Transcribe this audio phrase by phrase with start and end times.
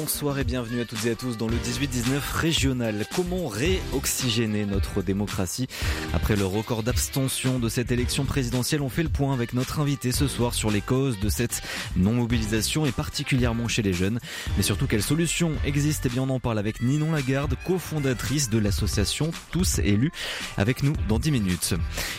[0.00, 3.04] Bonsoir et bienvenue à toutes et à tous dans le 18-19 régional.
[3.16, 5.66] Comment réoxygéner notre démocratie
[6.14, 10.12] Après le record d'abstention de cette élection présidentielle, on fait le point avec notre invité
[10.12, 11.62] ce soir sur les causes de cette
[11.96, 14.20] non-mobilisation et particulièrement chez les jeunes.
[14.56, 18.58] Mais surtout, quelles solutions existent Eh bien, on en parle avec Ninon Lagarde, cofondatrice de
[18.58, 20.12] l'association Tous Élus,
[20.58, 21.74] avec nous dans 10 minutes.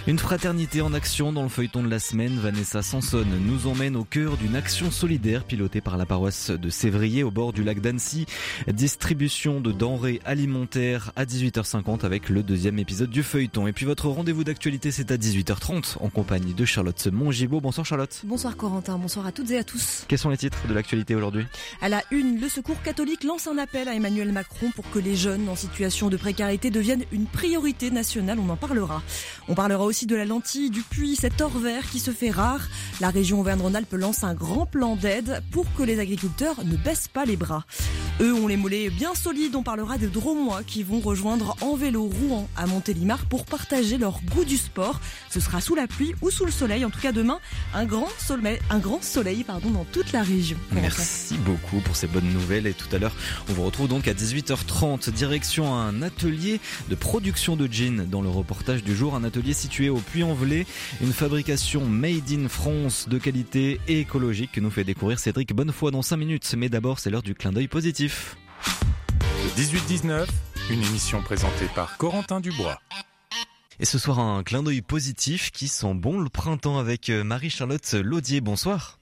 [0.05, 4.03] Une fraternité en action dans le feuilleton de la semaine, Vanessa Sanson nous emmène au
[4.03, 8.25] cœur d'une action solidaire pilotée par la paroisse de Sévrier au bord du lac d'Annecy.
[8.67, 13.67] Distribution de denrées alimentaires à 18h50 avec le deuxième épisode du feuilleton.
[13.67, 17.61] Et puis votre rendez-vous d'actualité, c'est à 18h30 en compagnie de Charlotte Mongibaud.
[17.61, 18.21] Bonsoir Charlotte.
[18.23, 20.05] Bonsoir Corentin, bonsoir à toutes et à tous.
[20.07, 21.45] Quels sont les titres de l'actualité aujourd'hui?
[21.81, 25.15] À la une, le Secours catholique lance un appel à Emmanuel Macron pour que les
[25.15, 28.39] jeunes en situation de précarité deviennent une priorité nationale.
[28.39, 29.03] On en parlera.
[29.47, 32.67] On parlera aussi de la lentille, du puits, cet or vert qui se fait rare.
[32.99, 37.25] La région Auvergne-Rhône-Alpes lance un grand plan d'aide pour que les agriculteurs ne baissent pas
[37.25, 37.48] les bras.
[38.21, 42.03] Eux ont les mollets bien solides, on parlera des Dromois qui vont rejoindre en vélo
[42.03, 44.99] Rouen à Montélimar pour partager leur goût du sport.
[45.29, 47.39] Ce sera sous la pluie ou sous le soleil, en tout cas demain,
[47.73, 50.57] un grand soleil, un grand soleil pardon, dans toute la région.
[50.71, 52.67] Merci beaucoup pour ces bonnes nouvelles.
[52.67, 53.15] Et tout à l'heure
[53.49, 58.29] on vous retrouve donc à 18h30 direction un atelier de production de gin dans le
[58.29, 60.65] reportage du jour, un atelier situé au Puy-en-Velay,
[61.01, 65.91] une fabrication made in France de qualité et écologique que nous fait découvrir Cédric Bonnefoy
[65.91, 66.55] dans 5 minutes.
[66.57, 68.35] Mais d'abord c'est l'heure du clin d'œil positif.
[69.21, 70.27] Le 18-19,
[70.71, 72.77] une émission présentée par Corentin Dubois.
[73.79, 77.93] Et ce soir, un clin d'œil positif qui sent bon le printemps avec euh, Marie-Charlotte
[77.93, 78.41] Laudier.
[78.41, 78.99] Bonsoir.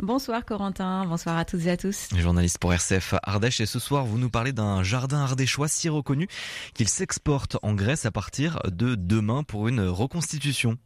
[0.00, 2.08] Bonsoir Corentin, bonsoir à toutes et à tous.
[2.14, 6.28] Journaliste pour RCF Ardèche et ce soir vous nous parlez d'un jardin ardéchois si reconnu
[6.74, 10.76] qu'il s'exporte en Grèce à partir de demain pour une reconstitution.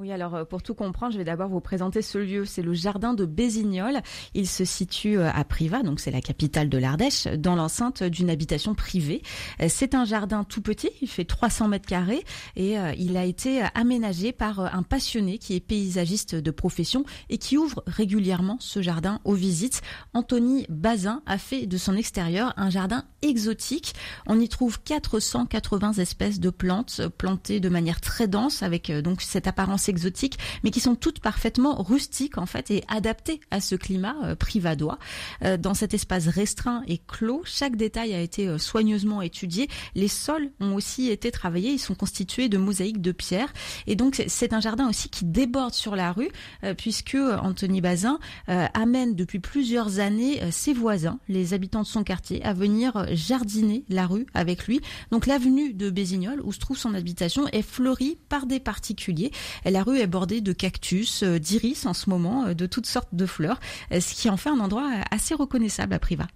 [0.00, 2.44] Oui, alors euh, pour tout comprendre, je vais d'abord vous présenter ce lieu.
[2.44, 4.00] C'est le jardin de Bézignol.
[4.34, 8.28] Il se situe euh, à Privas, donc c'est la capitale de l'Ardèche, dans l'enceinte d'une
[8.28, 9.22] habitation privée.
[9.62, 12.24] Euh, c'est un jardin tout petit, il fait 300 mètres carrés
[12.56, 17.56] et il a été aménagé par un passionné qui est paysagiste de profession et qui
[17.56, 19.82] ouvre régulièrement ce jardin aux visites.
[20.12, 23.94] Anthony Bazin a fait de son extérieur un jardin exotique.
[24.26, 29.46] On y trouve 480 espèces de plantes plantées de manière très dense avec donc cette
[29.46, 34.16] apparence exotiques, mais qui sont toutes parfaitement rustiques en fait et adaptées à ce climat
[34.24, 34.98] euh, privadois.
[35.42, 39.68] Euh, dans cet espace restreint et clos, chaque détail a été euh, soigneusement étudié.
[39.94, 43.52] Les sols ont aussi été travaillés, ils sont constitués de mosaïques de pierre
[43.86, 46.30] et donc c'est un jardin aussi qui déborde sur la rue
[46.76, 52.52] puisque Anthony Bazin amène depuis plusieurs années ses voisins, les habitants de son quartier, à
[52.52, 54.80] venir jardiner la rue avec lui.
[55.10, 59.30] Donc l'avenue de Bézignol où se trouve son habitation est fleurie par des particuliers.
[59.74, 63.08] La rue est bordée de cactus, euh, d'iris en ce moment, euh, de toutes sortes
[63.12, 63.58] de fleurs,
[63.90, 66.28] euh, ce qui en fait un endroit assez reconnaissable à Privas.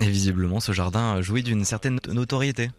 [0.00, 2.70] Et visiblement, ce jardin jouit d'une certaine notoriété.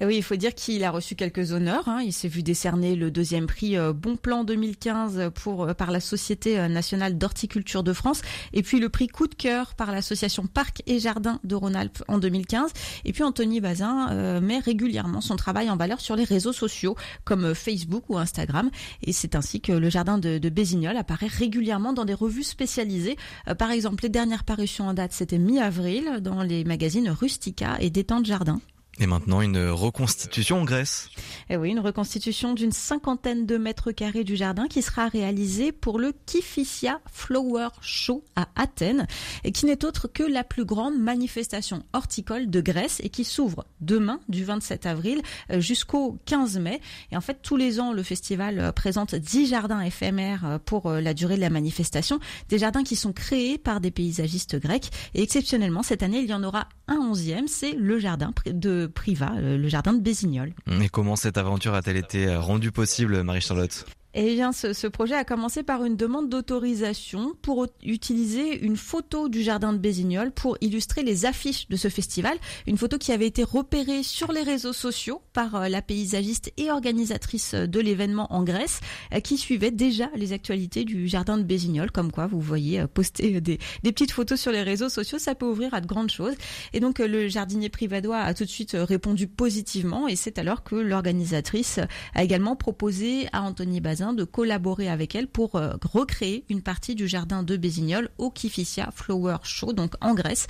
[0.00, 1.88] Oui, il faut dire qu'il a reçu quelques honneurs.
[1.88, 2.02] Hein.
[2.04, 6.00] Il s'est vu décerner le deuxième prix euh, Bon Plan 2015 pour, euh, par la
[6.00, 10.46] Société euh, nationale d'horticulture de France, et puis le prix Coup de cœur par l'association
[10.46, 12.70] Parc et Jardin de Rhône-Alpes en 2015.
[13.04, 17.54] Et puis Anthony Bazin met régulièrement son travail en valeur sur les réseaux sociaux comme
[17.54, 18.70] Facebook ou Instagram.
[19.02, 23.16] Et c'est ainsi que le jardin de, de apparaît régulièrement dans des revues spécialisées.
[23.58, 28.26] par exemple, les dernières parutions en date, c'était mi-avril dans les magazines Rustica et Détente
[28.26, 28.60] Jardin.
[29.00, 31.08] Et maintenant, une reconstitution en Grèce.
[31.50, 35.70] Et eh oui, une reconstitution d'une cinquantaine de mètres carrés du jardin qui sera réalisée
[35.70, 39.06] pour le Kifisia Flower Show à Athènes
[39.44, 43.66] et qui n'est autre que la plus grande manifestation horticole de Grèce et qui s'ouvre
[43.80, 46.80] demain du 27 avril euh, jusqu'au 15 mai.
[47.12, 50.90] Et en fait, tous les ans, le festival euh, présente 10 jardins éphémères euh, pour
[50.90, 52.18] la durée de la manifestation.
[52.48, 54.90] Des jardins qui sont créés par des paysagistes grecs.
[55.14, 57.46] Et exceptionnellement, cette année, il y en aura un onzième.
[57.46, 60.52] C'est le jardin de Priva, le jardin de Bézignol.
[60.82, 63.86] Et comment cette aventure a-t-elle été rendue possible, Marie-Charlotte?
[64.14, 69.28] Eh bien, ce, ce, projet a commencé par une demande d'autorisation pour utiliser une photo
[69.28, 72.38] du jardin de Bézignol pour illustrer les affiches de ce festival.
[72.66, 76.70] Une photo qui avait été repérée sur les réseaux sociaux par euh, la paysagiste et
[76.70, 78.80] organisatrice de l'événement en Grèce,
[79.12, 81.90] euh, qui suivait déjà les actualités du jardin de Bézignol.
[81.90, 85.34] Comme quoi, vous voyez, euh, poster des, des petites photos sur les réseaux sociaux, ça
[85.34, 86.34] peut ouvrir à de grandes choses.
[86.72, 90.08] Et donc, le jardinier privadois a tout de suite répondu positivement.
[90.08, 91.78] Et c'est alors que l'organisatrice
[92.14, 97.08] a également proposé à Anthony Bazin de collaborer avec elle pour recréer une partie du
[97.08, 100.46] jardin de Bézignol au Kifissia Flower Show, donc en Grèce.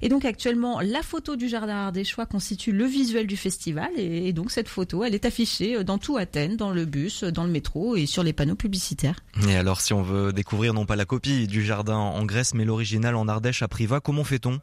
[0.00, 4.50] Et donc actuellement, la photo du jardin ardéchois constitue le visuel du festival et, donc
[4.50, 8.06] cette photo, elle est affichée dans tout Athènes, dans le bus, dans le métro et
[8.06, 9.16] sur les panneaux publicitaires.
[9.48, 12.64] Et alors si on veut découvrir non pas la copie du jardin en Grèce mais
[12.64, 14.60] l'original en Ardèche à Privas, comment fait-on?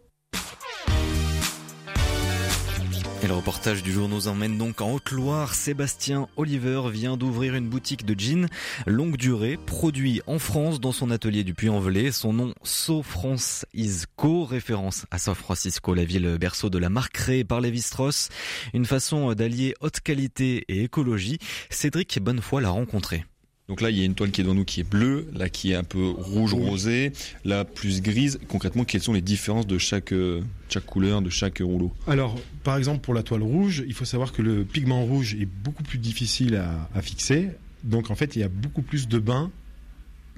[3.23, 5.53] Et le reportage du jour nous emmène donc en Haute-Loire.
[5.53, 8.47] Sébastien Oliver vient d'ouvrir une boutique de jeans
[8.88, 12.12] longue durée, produit en France dans son atelier du Puy-en-Velay.
[12.12, 14.06] Son nom, So France is
[14.50, 18.29] référence à San Francisco, la ville berceau de la marque créée par Lévi-Strauss.
[18.73, 21.38] Une façon d'allier haute qualité et écologie.
[21.69, 23.25] Cédric Bonnefoy l'a rencontré.
[23.71, 25.47] Donc là, il y a une toile qui est devant nous qui est bleue, là
[25.47, 27.13] qui est un peu rouge rosé,
[27.45, 28.38] là plus grise.
[28.50, 31.94] Concrètement, quelles sont les différences de chaque, euh, chaque couleur, de chaque rouleau?
[32.06, 35.45] Alors, par exemple, pour la toile rouge, il faut savoir que le pigment rouge est
[35.45, 36.62] beaucoup plus difficile
[36.94, 37.47] à, fixer.
[37.85, 39.50] Donc en fait, il y a beaucoup plus de bains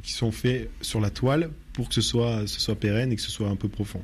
[0.04, 3.22] qui sont faits sur la toile pour que ce soit, ce soit pérenne et que
[3.24, 4.04] ce soit un peu profond.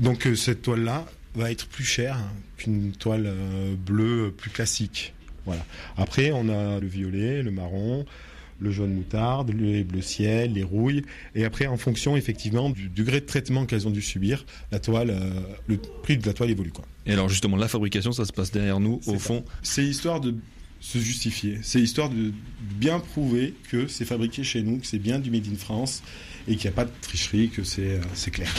[0.00, 2.18] Donc euh, cette toile-là va être plus chère
[2.58, 5.14] qu'une toile euh, bleue plus classique.
[5.96, 8.04] Après, on a le violet, le marron,
[8.60, 11.04] le jaune moutarde, le bleu ciel, les rouilles.
[11.34, 15.10] Et après, en fonction effectivement du degré de traitement qu'elles ont dû subir, la toile,
[15.10, 16.72] euh, le prix de la toile évolue.
[16.72, 16.84] Quoi.
[17.06, 19.44] Et alors justement, la fabrication, ça se passe derrière nous, au fond.
[19.62, 20.34] C'est histoire de
[20.80, 21.58] se justifier.
[21.62, 25.46] C'est histoire de bien prouver que c'est fabriqué chez nous, que c'est bien du Made
[25.52, 26.02] in France
[26.46, 28.52] et qu'il n'y a pas de tricherie, que c'est euh, clair.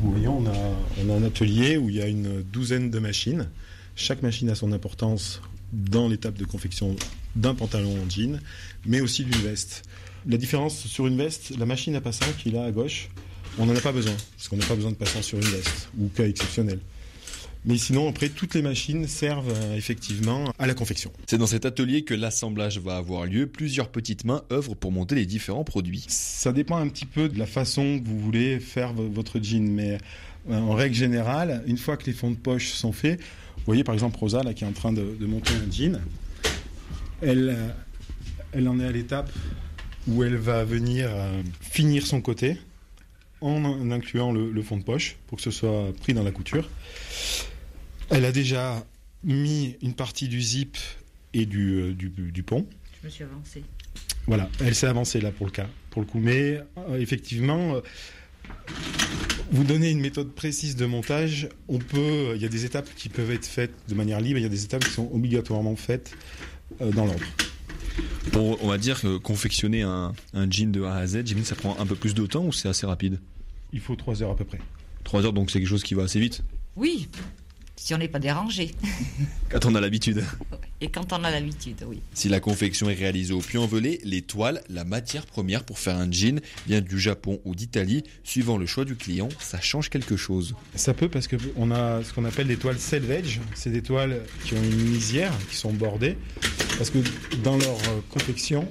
[0.00, 2.98] Vous voyez, on a, on a un atelier où il y a une douzaine de
[2.98, 3.48] machines.
[3.96, 5.40] Chaque machine a son importance
[5.72, 6.96] dans l'étape de confection
[7.36, 8.40] d'un pantalon en jean,
[8.86, 9.82] mais aussi d'une veste.
[10.26, 13.08] La différence sur une veste, la machine à passant qui est là à gauche,
[13.58, 15.88] on n'en a pas besoin, parce qu'on n'a pas besoin de passant sur une veste,
[15.98, 16.80] ou cas exceptionnel.
[17.66, 21.12] Mais sinon, après, toutes les machines servent euh, effectivement à la confection.
[21.26, 23.46] C'est dans cet atelier que l'assemblage va avoir lieu.
[23.46, 26.04] Plusieurs petites mains œuvrent pour monter les différents produits.
[26.08, 29.98] Ça dépend un petit peu de la façon que vous voulez faire votre jean, mais
[30.48, 33.20] euh, en règle générale, une fois que les fonds de poche sont faits,
[33.60, 36.00] vous voyez par exemple Rosa là qui est en train de, monter un jean.
[37.20, 37.68] Elle, euh,
[38.52, 39.30] elle en est à l'étape
[40.08, 42.56] où elle va venir euh, finir son côté
[43.42, 46.68] en incluant le, fond de poche pour que ce soit pris dans la couture.
[48.08, 48.84] Elle a déjà
[49.24, 50.76] mis une partie du zip
[51.34, 52.66] et du, euh, du, pont.
[53.00, 53.62] Je me suis avancée.
[54.26, 56.18] Voilà, elle s'est avancée là pour le cas, pour le coup.
[56.18, 56.60] Mais
[56.98, 57.80] effectivement,
[59.50, 63.08] vous donnez une méthode précise de montage, on peut, il y a des étapes qui
[63.08, 66.12] peuvent être faites de manière libre, il y a des étapes qui sont obligatoirement faites
[66.80, 67.24] euh, dans l'ordre.
[68.62, 70.12] on va dire que confectionner un,
[70.50, 72.68] jean de A à Z, j'imagine ça prend un peu plus de temps ou c'est
[72.68, 73.18] assez rapide?
[73.72, 74.60] Il faut 3 heures à peu près.
[75.04, 76.42] 3 heures, donc c'est quelque chose qui va assez vite?
[76.76, 77.08] Oui,
[77.80, 78.72] si on n'est pas dérangé.
[79.48, 80.22] Quand on a l'habitude.
[80.82, 82.00] Et quand on a l'habitude, oui.
[82.12, 86.10] Si la confection est réalisée au puy-en-velay, les toiles, la matière première pour faire un
[86.10, 88.04] jean, vient du Japon ou d'Italie.
[88.22, 90.54] Suivant le choix du client, ça change quelque chose.
[90.74, 93.40] Ça peut parce qu'on a ce qu'on appelle des toiles selvage.
[93.54, 96.18] C'est des toiles qui ont une lisière, qui sont bordées.
[96.76, 96.98] Parce que
[97.42, 97.78] dans leur
[98.10, 98.70] confection,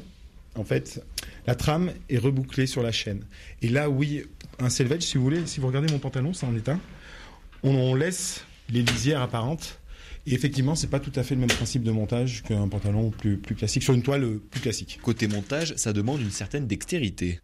[0.56, 1.04] en fait,
[1.48, 3.24] la trame est rebouclée sur la chaîne.
[3.64, 4.24] Et là, oui,
[4.60, 6.78] un selvage, si vous voulez, si vous regardez mon pantalon, c'est en état.
[7.64, 9.80] on laisse les lisières apparentes.
[10.26, 13.38] Et effectivement, c'est pas tout à fait le même principe de montage qu'un pantalon plus,
[13.38, 15.00] plus classique, sur une toile euh, plus classique.
[15.02, 17.40] Côté montage, ça demande une certaine dextérité.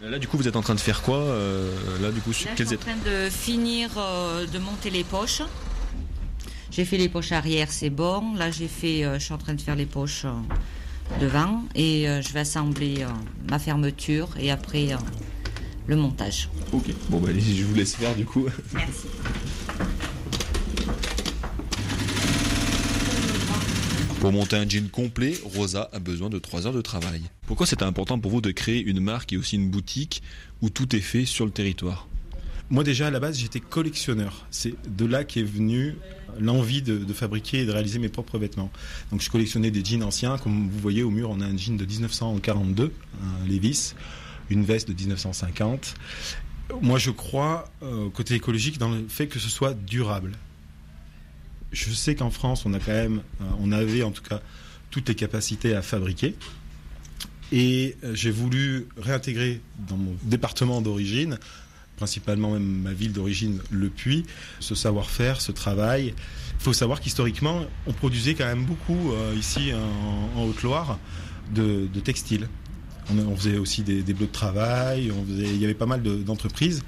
[0.00, 1.70] Là, du coup, vous êtes en train de faire quoi euh,
[2.02, 5.42] Là, du coup, sur je suis en train de finir euh, de monter les poches.
[6.70, 8.34] J'ai fait les poches arrière, c'est bon.
[8.34, 10.26] Là, j'ai fait, je suis en train de faire les poches
[11.20, 13.06] devant et je vais assembler
[13.48, 14.88] ma fermeture et après
[15.86, 16.48] le montage.
[16.72, 18.46] Ok, bon bah je vous laisse faire du coup.
[18.72, 19.06] Merci.
[24.20, 27.20] Pour monter un jean complet, Rosa a besoin de 3 heures de travail.
[27.46, 30.22] Pourquoi c'est important pour vous de créer une marque et aussi une boutique
[30.62, 32.08] où tout est fait sur le territoire?
[32.70, 34.46] Moi déjà à la base j'étais collectionneur.
[34.50, 35.96] C'est de là qu'est venue
[36.40, 38.70] l'envie de, de, fabriquer et de réaliser mes propres vêtements.
[39.12, 40.38] Donc je collectionnais des jeans anciens.
[40.38, 43.92] Comme vous voyez au mur on a un jean de 1942, un Levis,
[44.50, 45.94] une veste de 1950.
[46.80, 50.32] Moi je crois euh, côté écologique dans le fait que ce soit durable
[51.74, 54.40] je sais qu'en France, on a quand même, euh, on avait en tout cas
[54.90, 56.34] toutes les capacités à fabriquer.
[57.52, 61.38] Et euh, j'ai voulu réintégrer dans mon département d'origine,
[61.96, 64.24] principalement même ma ville d'origine, Le Puy,
[64.60, 66.14] ce savoir-faire, ce travail.
[66.58, 69.72] Il faut savoir qu'historiquement, on produisait quand même beaucoup ici
[70.34, 70.98] en, Haute-Loire
[71.52, 72.48] de, textiles.
[73.10, 76.82] On, faisait aussi des, bleus de travail, on faisait, il y avait pas mal d'entreprises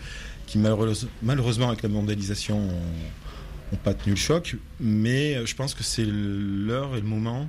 [0.47, 5.83] qui malheureusement, avec la mondialisation ont, n'ont pas tenu le choc, mais je pense que
[5.83, 7.49] c'est l'heure et le moment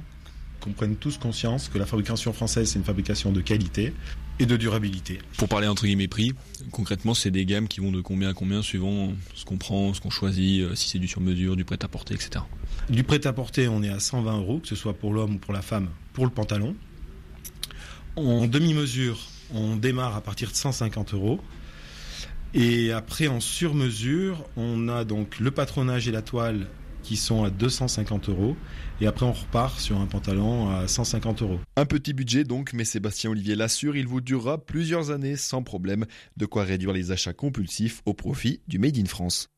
[0.59, 3.93] qu'on prenne tous conscience que la fabrication française, c'est une fabrication de qualité
[4.39, 5.19] et de durabilité.
[5.37, 6.33] Pour parler entre guillemets prix,
[6.71, 10.01] concrètement, c'est des gammes qui vont de combien à combien suivant ce qu'on prend, ce
[10.01, 12.43] qu'on choisit, euh, si c'est du sur-mesure, du prêt-à-porter, etc.
[12.89, 15.61] Du prêt-à-porter, on est à 120 euros, que ce soit pour l'homme ou pour la
[15.61, 16.75] femme, pour le pantalon.
[18.17, 19.19] En demi-mesure,
[19.53, 21.39] on démarre à partir de 150 euros.
[22.55, 26.67] Et après, en sur-mesure, on a donc le patronage et la toile
[27.03, 28.57] qui sont à 250 euros.
[29.01, 31.59] Et après, on repart sur un pantalon à 150 euros.
[31.75, 36.07] Un petit budget donc, mais Sébastien Olivier l'assure, il vous durera plusieurs années sans problème.
[36.37, 39.49] De quoi réduire les achats compulsifs au profit du Made in France.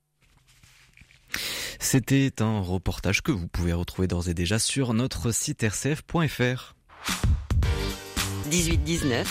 [1.80, 6.76] C'était un reportage que vous pouvez retrouver d'ores et déjà sur notre site rcf.fr.
[8.50, 9.26] 18-19,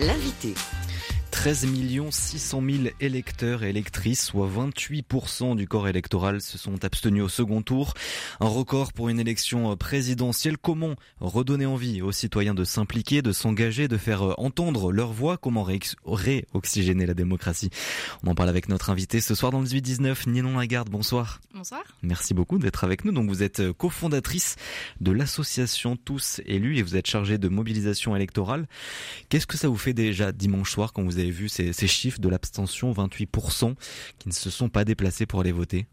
[0.00, 0.54] l'invité.
[1.32, 1.66] 13
[2.10, 7.62] 600 000 électeurs et électrices, soit 28% du corps électoral, se sont abstenus au second
[7.62, 7.94] tour.
[8.38, 10.58] Un record pour une élection présidentielle.
[10.58, 15.36] Comment redonner envie aux citoyens de s'impliquer, de s'engager, de faire entendre leur voix?
[15.38, 15.66] Comment
[16.06, 17.70] réoxygéner la démocratie?
[18.22, 20.90] On en parle avec notre invité ce soir dans le 18-19, Ninon Lagarde.
[20.90, 21.40] Bonsoir.
[21.54, 21.82] Bonsoir.
[22.02, 23.12] Merci beaucoup d'être avec nous.
[23.12, 24.56] Donc vous êtes cofondatrice
[25.00, 28.68] de l'association Tous Élus et vous êtes chargée de mobilisation électorale.
[29.28, 32.28] Qu'est-ce que ça vous fait déjà dimanche soir quand vous avez vu ces, chiffres de
[32.28, 33.74] l'abstention, 28%
[34.18, 35.86] qui ne se sont pas déplacés pour aller voter?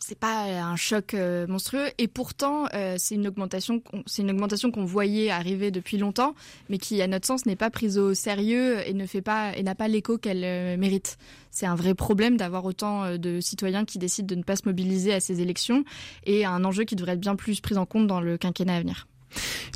[0.00, 4.70] C'est pas un choc euh, monstrueux et pourtant euh, c'est une augmentation c'est une augmentation
[4.70, 6.36] qu'on voyait arriver depuis longtemps
[6.68, 9.64] mais qui à notre sens n'est pas prise au sérieux et ne fait pas et
[9.64, 11.18] n'a pas l'écho qu'elle euh, mérite.
[11.50, 15.12] C'est un vrai problème d'avoir autant de citoyens qui décident de ne pas se mobiliser
[15.12, 15.84] à ces élections
[16.24, 18.80] et un enjeu qui devrait être bien plus pris en compte dans le quinquennat à
[18.80, 19.08] venir.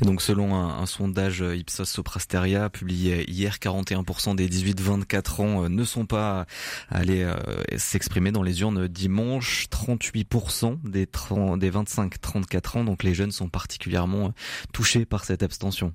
[0.01, 6.05] Donc selon un, sondage Ipsos Soprasteria publié hier, 41% des 18-24 ans euh, ne sont
[6.05, 6.45] pas
[6.89, 7.35] allés euh,
[7.77, 14.27] s'exprimer dans les urnes dimanche, 38% des, des 25-34 ans, donc les jeunes sont particulièrement
[14.27, 14.31] euh,
[14.73, 15.93] touchés par cette abstention.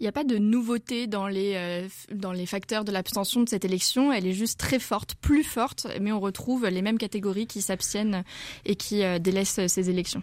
[0.00, 3.64] Il n'y a pas de nouveauté dans les, dans les facteurs de l'abstention de cette
[3.64, 4.12] élection.
[4.12, 8.24] Elle est juste très forte, plus forte, mais on retrouve les mêmes catégories qui s'abstiennent
[8.64, 10.22] et qui délaissent ces élections.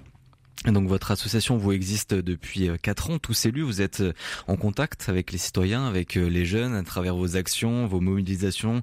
[0.65, 4.13] Donc votre association vous existe depuis euh, quatre ans, tous élus, vous êtes euh,
[4.47, 8.81] en contact avec les citoyens, avec euh, les jeunes à travers vos actions, vos mobilisations.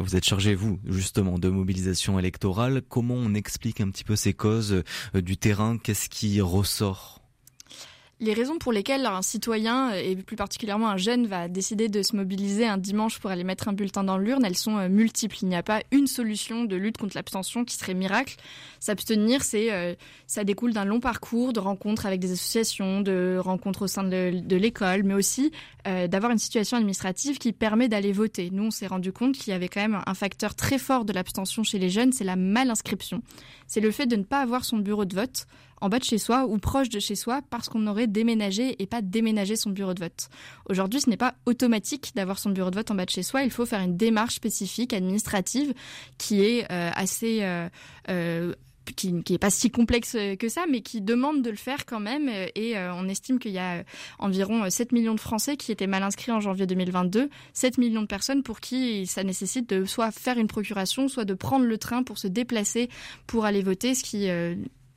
[0.00, 2.82] Vous êtes chargé vous justement de mobilisation électorale.
[2.88, 4.82] Comment on explique un petit peu ces causes
[5.14, 5.78] du terrain?
[5.78, 7.21] Qu'est-ce qui ressort?
[8.20, 12.14] Les raisons pour lesquelles un citoyen, et plus particulièrement un jeune, va décider de se
[12.14, 15.38] mobiliser un dimanche pour aller mettre un bulletin dans l'urne, elles sont euh, multiples.
[15.42, 18.36] Il n'y a pas une solution de lutte contre l'abstention qui serait miracle.
[18.78, 19.94] S'abstenir, c'est, euh,
[20.28, 24.56] ça découle d'un long parcours de rencontres avec des associations, de rencontres au sein de,
[24.56, 25.50] l'école, mais aussi
[25.88, 28.50] euh, d'avoir une situation administrative qui permet d'aller voter.
[28.52, 31.12] Nous, on s'est rendu compte qu'il y avait quand même un facteur très fort de
[31.12, 33.20] l'abstention chez les jeunes, c'est la malinscription.
[33.66, 35.46] C'est le fait de ne pas avoir son bureau de vote
[35.82, 38.86] en bas de chez soi ou proche de chez soi parce qu'on aurait déménagé et
[38.86, 40.28] pas déménagé son bureau de vote.
[40.70, 43.42] Aujourd'hui, ce n'est pas automatique d'avoir son bureau de vote en bas de chez soi.
[43.42, 45.74] Il faut faire une démarche spécifique administrative
[46.18, 47.68] qui est euh, assez euh,
[48.08, 48.54] euh,
[48.96, 52.28] qui n'est pas si complexe que ça, mais qui demande de le faire quand même.
[52.56, 53.84] Et on estime qu'il y a
[54.18, 57.30] environ 7 millions de Français qui étaient mal inscrits en janvier 2022.
[57.54, 61.32] 7 millions de personnes pour qui ça nécessite de soit faire une procuration, soit de
[61.32, 62.90] prendre le train pour se déplacer
[63.28, 64.28] pour aller voter, ce qui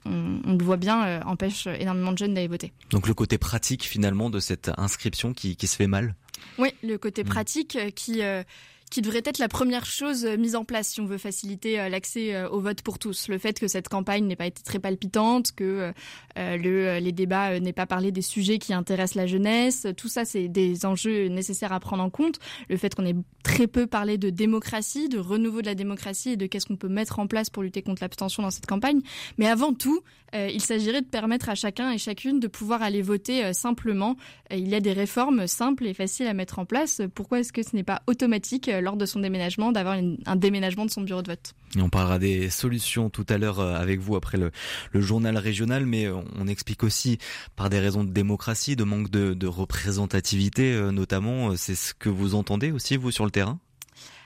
[0.06, 2.72] on, le voit bien, euh, empêche énormément de jeunes d'aller voter.
[2.90, 6.16] Donc le côté pratique finalement de cette inscription qui, se fait mal?
[6.58, 7.28] Oui, le côté mm.
[7.28, 8.44] pratique euh, qui, euh,
[8.92, 11.90] qui devrait être la première chose euh, mise en place si on veut faciliter euh,
[11.90, 13.28] l'accès au vote pour tous.
[13.28, 15.92] Le fait que cette campagne n'ait pas été très palpitante, que
[16.36, 20.48] le, les débats n'aient pas parlé des sujets qui intéressent la jeunesse, tout ça c'est
[20.48, 22.40] des enjeux nécessaires à prendre en compte.
[22.70, 26.38] Le fait qu'on ait très peu parlé de démocratie, de renouveau de la démocratie et
[26.38, 29.02] de qu'est-ce qu'on peut mettre en place pour lutter contre l'abstention dans cette campagne.
[29.38, 30.02] Mais avant tout,
[30.34, 34.18] il s'agirait de permettre à chacun et chacune de pouvoir aller voter simplement.
[34.52, 37.02] il y a des réformes simples et faciles à mettre en place.
[37.14, 40.86] Pourquoi est-ce que ce n'est pas automatique euh, lors de son déménagement d'avoir un déménagement
[40.86, 44.00] de son bureau de vote et on parlera des solutions tout à l'heure euh, avec
[44.00, 44.52] vous après le,
[44.94, 47.18] journal régional, mais on explique aussi
[47.56, 51.56] par des raisons de démocratie, de manque de, de représentativité euh, notamment.
[51.58, 53.60] C'est ce que vous entendez aussi vous sur le terrain?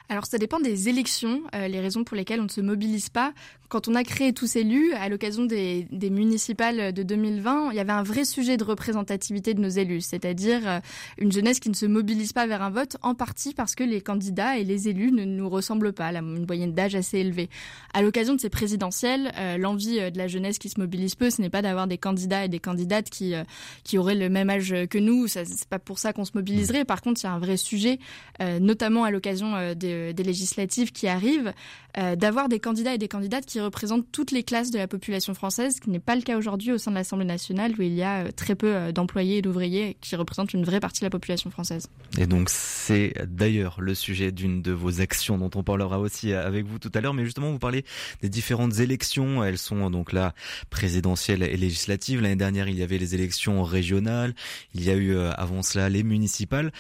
[0.10, 3.32] Alors ça dépend des élections, euh, les raisons pour lesquelles on ne se mobilise pas.
[3.68, 7.92] Quand on a créé tous élus, à l'occasion des, municipales de 2020, il y avait
[7.92, 10.80] un vrai sujet de représentativité de nos élus, c'est-à-dire euh,
[11.20, 14.02] une jeunesse qui ne se mobilise pas vers un vote, en partie parce que les
[14.02, 17.48] candidats et les élus ne nous ressemblent pas, à une moyenne d'âge assez élevée.
[17.94, 21.40] À l'occasion de ces présidentielles, euh, l'envie de la jeunesse qui se mobilise peu, ce
[21.40, 23.36] n'est pas d'avoir des candidats et des candidates qui,
[23.84, 26.86] qui auraient le même âge que nous, c'est pas pour ça qu'on se mobiliserait.
[26.86, 28.00] Par contre, il y a un vrai sujet,
[28.40, 31.54] notamment à l'occasion des des législatives qui arrivent,
[31.98, 35.34] euh, d'avoir des candidats et des candidates qui représentent toutes les classes de la population
[35.34, 37.94] française, ce qui n'est pas le cas aujourd'hui au sein de l'Assemblée nationale où il
[37.94, 41.06] y a euh, très peu euh, d'employés et d'ouvriers qui représentent une vraie partie de
[41.08, 41.88] la population française.
[42.20, 46.66] Et donc c'est d'ailleurs le sujet d'une de vos actions dont on parlera aussi avec
[46.68, 47.84] vous tout à l'heure, mais justement vous parlez
[48.22, 50.34] des différentes élections, elles sont donc là
[50.70, 52.22] présidentielles et législatives.
[52.22, 54.36] L'année dernière il y avait les élections régionales,
[54.76, 56.72] il y a eu avant cela les municipales.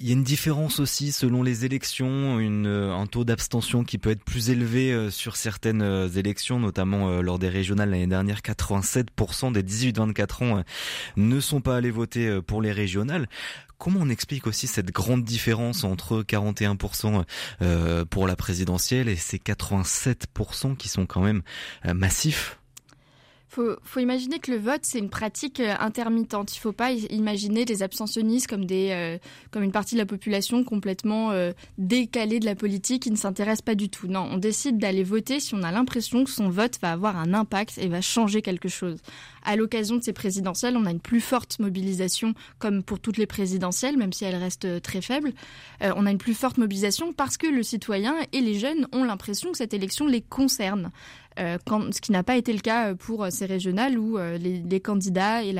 [0.00, 4.10] Il y a une différence aussi selon les élections, une, un taux d'abstention qui peut
[4.10, 8.38] être plus élevé euh, sur certaines euh, élections, notamment euh, lors des régionales l'année dernière.
[8.38, 10.64] 87% des 18-24 ans
[11.16, 13.28] ne sont pas allés voter pour les régionales.
[13.76, 17.24] Comment on explique aussi cette grande différence entre 41%
[18.06, 21.42] pour la présidentielle et ces 87% qui sont quand même
[21.84, 22.57] massifs?
[23.48, 26.54] Faut, faut imaginer que le vote, c'est une pratique euh, intermittente.
[26.54, 29.18] Il ne faut pas imaginer des abstentionnistes comme, des, euh,
[29.50, 33.62] comme une partie de la population complètement euh, décalée de la politique qui ne s'intéresse
[33.62, 34.06] pas du tout.
[34.06, 37.32] Non, on décide d'aller voter si on a l'impression que son vote va avoir un
[37.32, 38.98] impact et va changer quelque chose.
[39.44, 43.26] À l'occasion de ces présidentielles, on a une plus forte mobilisation, comme pour toutes les
[43.26, 45.32] présidentielles, même si elle reste très faible.
[45.80, 49.50] on a une plus forte mobilisation parce que le citoyen et les jeunes ont l'impression
[49.52, 50.90] que cette élection les concerne.
[51.38, 51.58] Euh,
[51.92, 55.44] ce qui n'a pas été le cas euh, pour euh, ces régionales où les, candidats
[55.44, 55.54] et,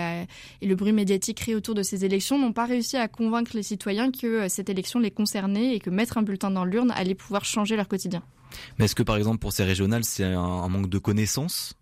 [0.60, 3.62] et, le bruit médiatique créé autour de ces élections n'ont pas réussi à convaincre les
[3.62, 7.44] citoyens que cette élection les concernait et que mettre un bulletin dans l'urne allait pouvoir
[7.44, 8.22] changer leur quotidien.
[8.78, 11.74] Mais est-ce que par exemple pour ces régionales c'est un manque de connaissances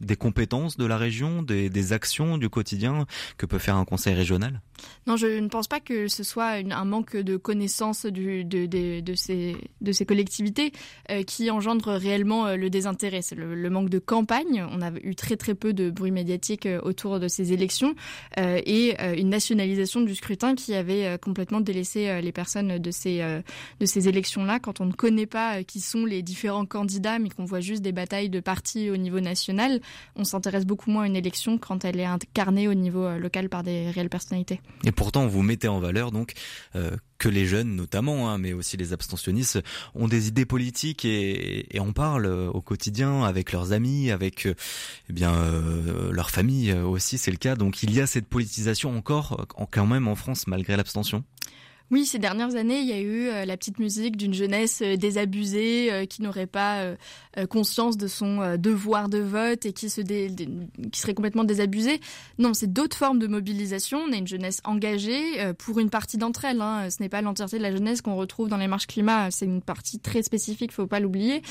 [0.00, 3.06] des compétences de la région, des, actions du quotidien
[3.36, 4.60] que peut faire un conseil régional?
[5.06, 10.06] Non, je ne pense pas que ce soit un manque de connaissances du, de, ces,
[10.06, 10.72] collectivités
[11.10, 13.22] euh, qui engendre réellement euh, le désintérêt.
[13.22, 14.66] C'est le, manque de campagne.
[14.70, 17.94] On a eu très très peu de bruit médiatique euh, autour de ces élections
[18.36, 24.58] et une nationalisation du scrutin qui avait complètement délaissé les personnes de ces, élections-là.
[24.58, 27.92] Quand on ne connaît pas qui sont les différents candidats, mais qu'on voit juste des
[27.92, 29.80] batailles de partis au niveau national,
[30.16, 33.62] on s'intéresse beaucoup moins à une élection quand elle est incarnée au niveau local par
[33.62, 34.60] des réelles personnalités.
[34.84, 36.32] Et pourtant, vous mettez en valeur donc
[36.76, 39.60] euh, que les jeunes notamment, hein, mais aussi les abstentionnistes,
[39.94, 44.46] ont des idées politiques et, et en parlent euh, au quotidien avec leurs amis, avec
[44.46, 45.34] eh bien
[46.12, 47.56] leur famille aussi, c'est le cas.
[47.56, 51.24] Donc il y a cette politisation encore, quand même en France malgré l'abstention?
[51.90, 54.96] Oui, ces dernières années, il y a eu euh, la petite musique d'une jeunesse euh,
[54.96, 56.94] désabusée euh, qui n'aurait pas
[57.50, 62.00] conscience de son devoir de vote et qui, se qui serait complètement désabusée.
[62.38, 64.00] Non, c'est d'autres formes de mobilisation.
[64.08, 65.22] On a une jeunesse engagée
[65.58, 66.60] pour une partie d'entre elles.
[66.60, 66.90] Hein.
[66.90, 69.30] Ce n'est pas l'entièreté de la jeunesse qu'on retrouve dans les marches climat.
[69.30, 71.42] C'est une partie très spécifique, faut pas l'oublier.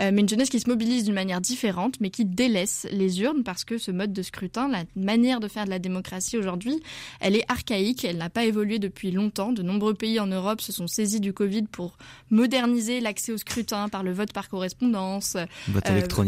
[0.00, 3.64] mais une jeunesse qui se mobilise d'une manière différente, mais qui délaisse les urnes parce
[3.64, 6.82] que ce mode de scrutin, la manière de faire de la démocratie aujourd'hui,
[7.20, 8.04] elle est archaïque.
[8.04, 9.52] Elle n'a pas évolué depuis longtemps.
[9.52, 11.96] De nombreux pays en Europe se sont saisis du Covid pour
[12.30, 15.44] moderniser l'accès au scrutin par le vote par correspondance, euh,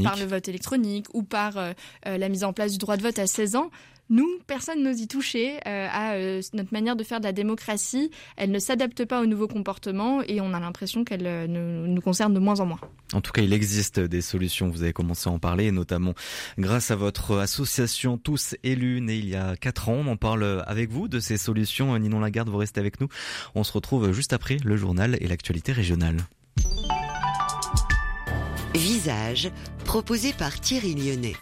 [0.03, 1.73] par le vote électronique ou par euh,
[2.07, 3.71] euh, la mise en place du droit de vote à 16 ans.
[4.11, 6.17] Nous, personne n'ose y toucher à
[6.55, 8.11] notre manière de faire de la démocratie.
[8.37, 12.39] Elle ne s'adapte pas aux nouveaux comportements et on a l'impression qu'elle nous concerne de
[12.39, 12.81] moins en moins.
[13.13, 16.15] En tout cas, il existe des solutions, vous avez commencé à en parler, notamment
[16.59, 20.03] grâce à votre association Tous élus, née il y a 4 ans.
[20.05, 21.99] On en parle avec vous de ces solutions.
[21.99, 23.09] Ninon Lagarde, vous restez avec nous.
[23.55, 26.17] On se retrouve juste après le journal et l'actualité régionale.
[28.75, 29.51] Visage,
[29.85, 31.35] proposé par Thierry Lyonnais.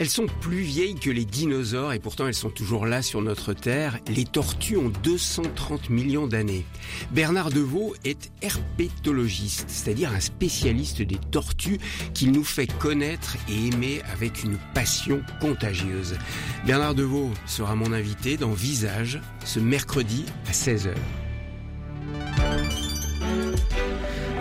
[0.00, 3.52] Elles sont plus vieilles que les dinosaures et pourtant elles sont toujours là sur notre
[3.52, 3.98] Terre.
[4.06, 6.64] Les tortues ont 230 millions d'années.
[7.10, 11.78] Bernard Deveau est herpétologiste, c'est-à-dire un spécialiste des tortues
[12.14, 16.16] qu'il nous fait connaître et aimer avec une passion contagieuse.
[16.64, 20.94] Bernard Deveau sera mon invité dans Visage ce mercredi à 16h.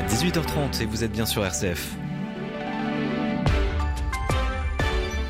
[0.07, 1.97] 18h30 et vous êtes bien sur RCF.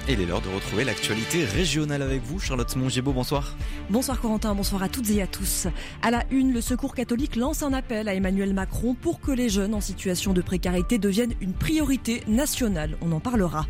[0.10, 3.58] Il est l'heure de retrouver l'actualité régionale avec vous, Charlotte Mongibaud, bonsoir.
[3.90, 5.68] Bonsoir Corentin, bonsoir à toutes et à tous.
[6.02, 9.50] À la une, le Secours catholique lance un appel à Emmanuel Macron pour que les
[9.50, 12.98] jeunes en situation de précarité deviennent une priorité nationale.
[13.02, 13.66] On en parlera.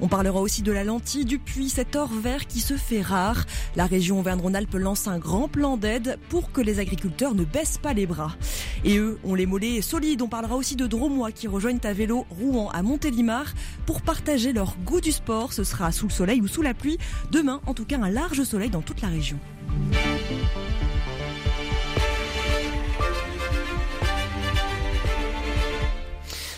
[0.00, 3.44] On parlera aussi de la lentille du puits, cet or vert qui se fait rare.
[3.74, 7.94] La région Auvergne-Rhône-Alpes lance un grand plan d'aide pour que les agriculteurs ne baissent pas
[7.94, 8.36] les bras.
[8.84, 10.22] Et eux ont les mollets solides.
[10.22, 13.46] On parlera aussi de Dromois qui rejoignent à vélo Rouen à Montélimar
[13.86, 15.52] pour partager leur goût du sport.
[15.52, 16.98] Ce sera sous le soleil ou sous la pluie.
[17.30, 19.38] Demain, en tout cas, un large soleil dans toute la région.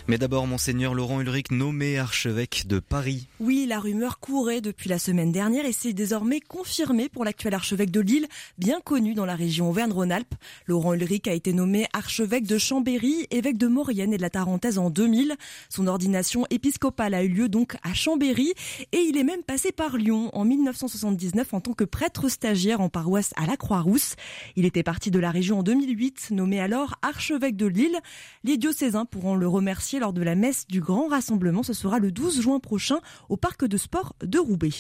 [0.09, 3.29] Mais d'abord, monseigneur Laurent Ulrich nommé archevêque de Paris.
[3.39, 7.93] Oui, la rumeur courait depuis la semaine dernière et c'est désormais confirmé pour l'actuel archevêque
[7.93, 8.27] de Lille,
[8.59, 10.35] bien connu dans la région Auvergne-Rhône-Alpes.
[10.67, 14.77] Laurent Ulrich a été nommé archevêque de Chambéry, évêque de Maurienne et de la Tarentaise
[14.77, 15.37] en 2000.
[15.69, 18.55] Son ordination épiscopale a eu lieu donc à Chambéry
[18.91, 22.89] et il est même passé par Lyon en 1979 en tant que prêtre stagiaire en
[22.89, 24.17] paroisse à la Croix-Rousse.
[24.57, 27.99] Il était parti de la région en 2008, nommé alors archevêque de Lille.
[28.43, 31.63] Les diocésains pourront le remercier lors de la messe du grand rassemblement.
[31.63, 34.71] Ce sera le 12 juin prochain au parc de sport de Roubaix.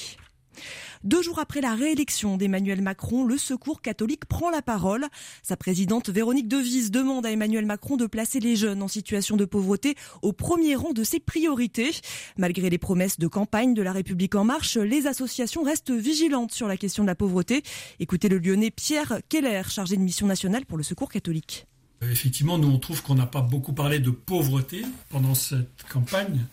[1.04, 5.06] Deux jours après la réélection d'Emmanuel Macron, le Secours catholique prend la parole.
[5.42, 9.44] Sa présidente Véronique Devise demande à Emmanuel Macron de placer les jeunes en situation de
[9.44, 11.90] pauvreté au premier rang de ses priorités.
[12.36, 16.68] Malgré les promesses de campagne de la République en marche, les associations restent vigilantes sur
[16.68, 17.62] la question de la pauvreté.
[17.98, 21.66] Écoutez le lyonnais Pierre Keller, chargé de mission nationale pour le Secours catholique.
[22.02, 26.44] Euh, effectivement, nous, on trouve qu'on n'a pas beaucoup parlé de pauvreté pendant cette campagne.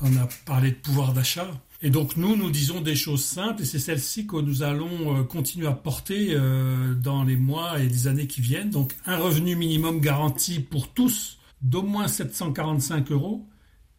[0.00, 1.48] On a parlé de pouvoir d'achat.
[1.82, 5.22] Et donc, nous, nous disons des choses simples, et c'est celles-ci que nous allons euh,
[5.24, 8.70] continuer à porter euh, dans les mois et les années qui viennent.
[8.70, 13.46] Donc, un revenu minimum garanti pour tous d'au moins 745 euros.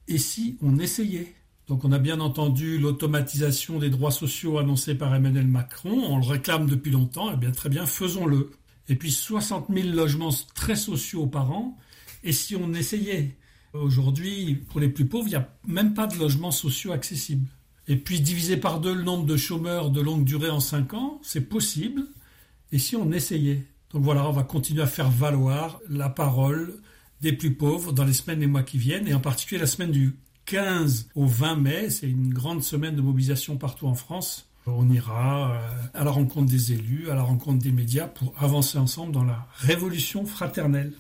[0.07, 1.33] Et si on essayait?
[1.67, 6.25] Donc on a bien entendu l'automatisation des droits sociaux annoncée par Emmanuel Macron, on le
[6.25, 8.51] réclame depuis longtemps, eh bien très bien, faisons-le
[8.89, 11.77] et puis 60 000 logements très sociaux par an.
[12.23, 13.35] Et si on essayait,
[13.73, 17.47] aujourd'hui, pour les plus pauvres, il n'y a même pas de logements sociaux accessibles.
[17.87, 21.19] Et puis diviser par deux le nombre de chômeurs de longue durée en 5 ans,
[21.23, 22.03] c'est possible.
[22.71, 26.81] Et si on essayait Donc voilà, on va continuer à faire valoir la parole
[27.21, 29.91] des plus pauvres dans les semaines et mois qui viennent, et en particulier la semaine
[29.91, 34.89] du 15 au 20 mai, c'est une grande semaine de mobilisation partout en France on
[34.89, 39.11] ira euh, à la rencontre des élus, à la rencontre des médias pour avancer ensemble
[39.11, 40.93] dans la révolution fraternelle.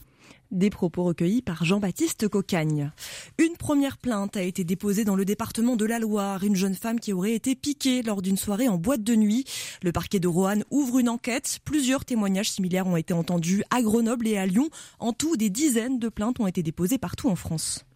[0.51, 2.91] Des propos recueillis par Jean-Baptiste Cocagne.
[3.37, 6.45] Une première plainte a été déposée dans le département de la Loire.
[6.45, 9.43] Une jeune femme qui aurait été piquée lors d'une soirée en boîte de nuit.
[9.83, 11.59] Le parquet de Roanne ouvre une enquête.
[11.65, 14.69] Plusieurs témoignages similaires ont été entendus à Grenoble et à Lyon.
[14.99, 17.86] En tout, des dizaines de plaintes ont été déposées partout en France.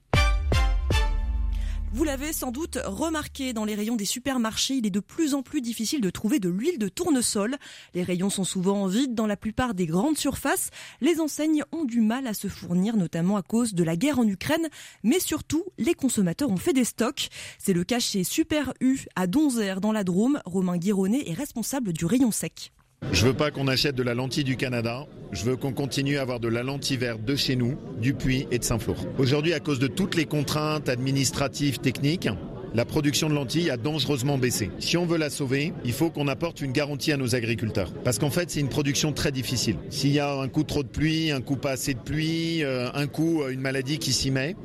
[1.94, 5.44] Vous l'avez sans doute remarqué dans les rayons des supermarchés, il est de plus en
[5.44, 7.58] plus difficile de trouver de l'huile de tournesol.
[7.94, 10.70] Les rayons sont souvent vides dans la plupart des grandes surfaces.
[11.02, 14.28] Les enseignes ont du mal à se fournir, notamment à cause de la guerre en
[14.28, 14.70] Ukraine,
[15.04, 17.28] mais surtout, les consommateurs ont fait des stocks.
[17.60, 20.42] C'est le cas chez Super U à Donzère dans la Drôme.
[20.46, 22.72] Romain Guironnet est responsable du rayon sec.
[23.22, 25.06] Je veux pas qu'on achète de la lentille du Canada.
[25.32, 28.48] Je veux qu'on continue à avoir de la lentille verte de chez nous, du Puy
[28.50, 28.96] et de Saint-Flour.
[29.20, 32.30] Aujourd'hui, à cause de toutes les contraintes administratives, techniques,
[32.74, 34.72] la production de lentilles a dangereusement baissé.
[34.80, 37.94] Si on veut la sauver, il faut qu'on apporte une garantie à nos agriculteurs.
[38.04, 39.76] Parce qu'en fait, c'est une production très difficile.
[39.92, 42.90] S'il y a un coup trop de pluie, un coup pas assez de pluie, euh,
[42.96, 44.56] un coup euh, une maladie qui s'y met,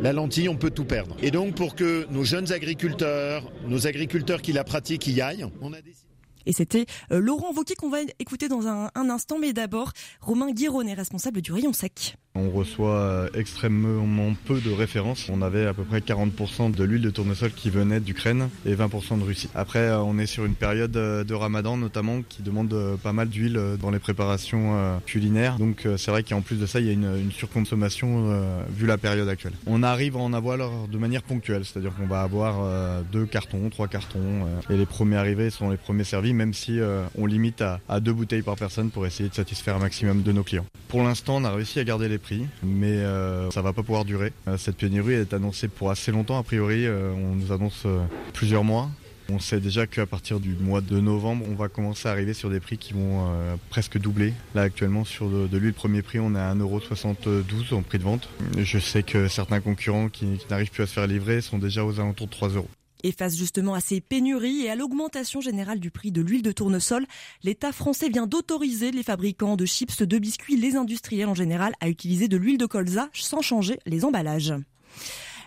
[0.00, 1.16] la lentille, on peut tout perdre.
[1.22, 5.72] Et donc, pour que nos jeunes agriculteurs, nos agriculteurs qui la pratiquent y aillent, on
[5.72, 6.11] a décidé...
[6.46, 10.94] Et c'était euh, Laurent Vauquier qu'on va écouter dans un, instant, mais d'abord Romain Guironnet,
[10.94, 12.16] responsable du rayon sec.
[12.34, 15.28] On reçoit euh, extrêmement peu de références.
[15.28, 19.18] On avait à peu près 40% de l'huile de tournesol qui venait d'Ukraine et 20%
[19.18, 19.50] de Russie.
[19.54, 23.60] Après, euh, on est sur une période de ramadan notamment qui demande pas mal d'huile
[23.80, 25.58] dans les préparations culinaires.
[25.58, 29.28] Donc c'est vrai qu'en plus de ça, il y a une, surconsommation vu la période
[29.28, 29.52] actuelle.
[29.66, 33.88] On arrive à en avoir de manière ponctuelle, c'est-à-dire qu'on va avoir deux cartons, trois
[33.88, 36.80] cartons et les premiers arrivés sont les premiers servis, même si
[37.16, 40.42] on limite à, deux bouteilles par personne pour essayer de satisfaire un maximum de nos
[40.42, 40.66] clients.
[40.88, 44.04] Pour l'instant, on a réussi à garder les prix, mais euh, ça va pas pouvoir
[44.04, 44.32] durer.
[44.48, 47.86] Euh, cette pénurie est annoncée pour assez longtemps, a priori, euh, on nous annonce
[48.32, 48.88] plusieurs mois.
[49.28, 52.50] On sait déjà qu'à partir du mois de novembre, on va commencer à arriver sur
[52.50, 54.34] des prix qui vont euh, presque doubler.
[54.54, 58.04] Là actuellement sur de, de l'huile premier prix, on est à 1,72€ en prix de
[58.04, 58.28] vente.
[58.58, 61.98] Je sais que certains concurrents qui, n'arrivent plus à se faire livrer sont déjà aux
[62.00, 62.68] alentours de 3 euros.
[63.02, 66.52] Et face justement à ces pénuries et à l'augmentation générale du prix de l'huile de
[66.52, 67.06] tournesol,
[67.42, 71.88] l'État français vient d'autoriser les fabricants de chips, de biscuits, les industriels en général à
[71.88, 74.54] utiliser de l'huile de colza sans changer les emballages.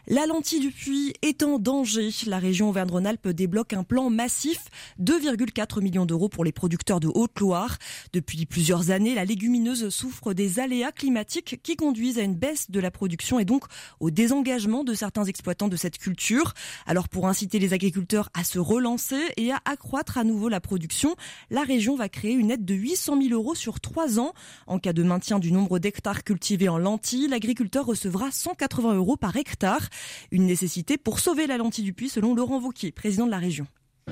[0.08, 2.12] La lentille du puits est en danger.
[2.28, 4.66] La région Auvergne-Rhône-Alpes débloque un plan massif,
[5.02, 7.80] 2,4 millions d'euros pour les producteurs de Haute-Loire.
[8.14, 12.80] Depuis plusieurs années, la légumineuse souffre des aléas climatiques qui conduisent à une baisse de
[12.80, 13.64] la production et donc
[14.00, 16.54] au désengagement de certains exploitants de cette culture.
[16.86, 21.16] Alors pour inciter les agriculteurs à se relancer et à accroître à nouveau la production,
[21.50, 24.34] la région va créer une aide de 800 000 euros sur trois ans.
[24.68, 29.36] En cas de maintien du nombre d'hectares cultivés en lentilles, l'agriculteur recevra 180 euros par
[29.36, 29.90] hectare.
[30.32, 33.68] Une nécessité pour sauver la lentille du puits, selon Laurent Vauquier, président de la région.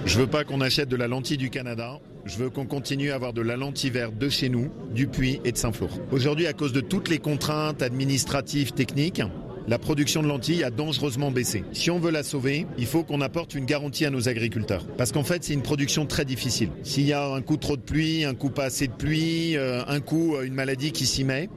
[0.06, 2.00] Je veux pas qu'on achète de la lentille du Canada.
[2.26, 5.40] Je veux qu'on continue à avoir de la lentille verte de chez nous, du Puy
[5.46, 6.00] et de Saint-Flour.
[6.12, 9.22] Aujourd'hui, à cause de toutes les contraintes administratives, techniques,
[9.68, 11.64] la production de lentilles a dangereusement baissé.
[11.74, 14.86] Si on veut la sauver, il faut qu'on apporte une garantie à nos agriculteurs.
[14.98, 16.70] Parce qu'en fait, c'est une production très difficile.
[16.84, 19.84] S'il y a un coup trop de pluie, un coup pas assez de pluie, euh,
[19.88, 21.50] un coup une maladie qui s'y met,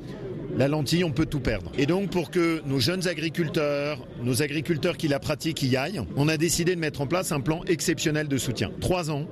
[0.56, 1.70] la lentille, on peut tout perdre.
[1.76, 6.28] Et donc, pour que nos jeunes agriculteurs, nos agriculteurs qui la pratiquent y aillent, on
[6.28, 8.70] a décidé de mettre en place un plan exceptionnel de soutien.
[8.80, 9.26] Trois ans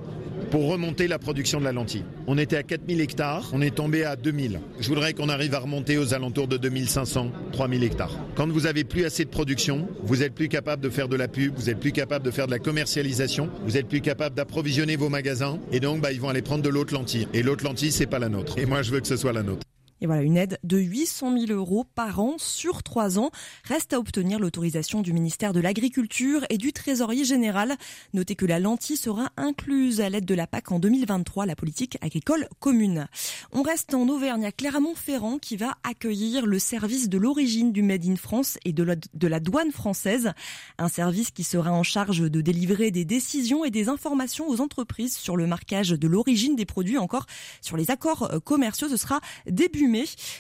[0.51, 2.05] pour remonter la production de la lentille.
[2.27, 4.61] On était à 4000 hectares, on est tombé à 2000.
[4.81, 8.17] Je voudrais qu'on arrive à remonter aux alentours de 2500, 3000 hectares.
[8.35, 11.29] Quand vous avez plus assez de production, vous êtes plus capable de faire de la
[11.29, 14.97] pub, vous êtes plus capable de faire de la commercialisation, vous êtes plus capable d'approvisionner
[14.97, 17.29] vos magasins, et donc bah, ils vont aller prendre de l'autre lentille.
[17.35, 18.59] Et l'autre lentille, c'est pas la nôtre.
[18.59, 19.65] Et moi, je veux que ce soit la nôtre.
[20.05, 23.31] Et voilà, une aide de 800 000 euros par an sur trois ans.
[23.65, 27.75] Reste à obtenir l'autorisation du ministère de l'Agriculture et du Trésorier général.
[28.13, 31.97] Notez que la lentille sera incluse à l'aide de la PAC en 2023, la politique
[32.03, 33.07] agricole commune.
[33.53, 38.05] On reste en Auvergne à Clermont-Ferrand qui va accueillir le service de l'origine du Made
[38.05, 40.33] in France et de la, de la douane française.
[40.77, 45.17] Un service qui sera en charge de délivrer des décisions et des informations aux entreprises
[45.17, 47.25] sur le marquage de l'origine des produits, encore
[47.63, 48.91] sur les accords commerciaux.
[48.91, 49.94] Ce sera début mai.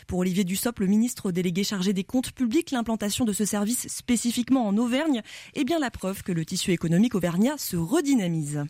[0.06, 4.66] Pour Olivier Dussopt, le ministre délégué chargé des comptes publics, l'implantation de ce service spécifiquement
[4.66, 5.22] en Auvergne
[5.54, 8.64] est bien la preuve que le tissu économique auvergnat se redynamise.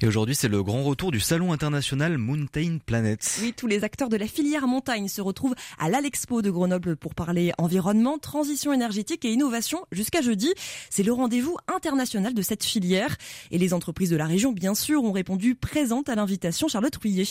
[0.00, 3.38] Et aujourd'hui, c'est le grand retour du salon international Mountain Planet.
[3.42, 7.14] Oui, tous les acteurs de la filière montagne se retrouvent à l'Alexpo de Grenoble pour
[7.14, 10.52] parler environnement, transition énergétique et innovation jusqu'à jeudi.
[10.88, 13.16] C'est le rendez-vous international de cette filière.
[13.50, 17.26] Et les entreprises de la région, bien sûr, ont répondu présentes à l'invitation Charlotte Rouillet.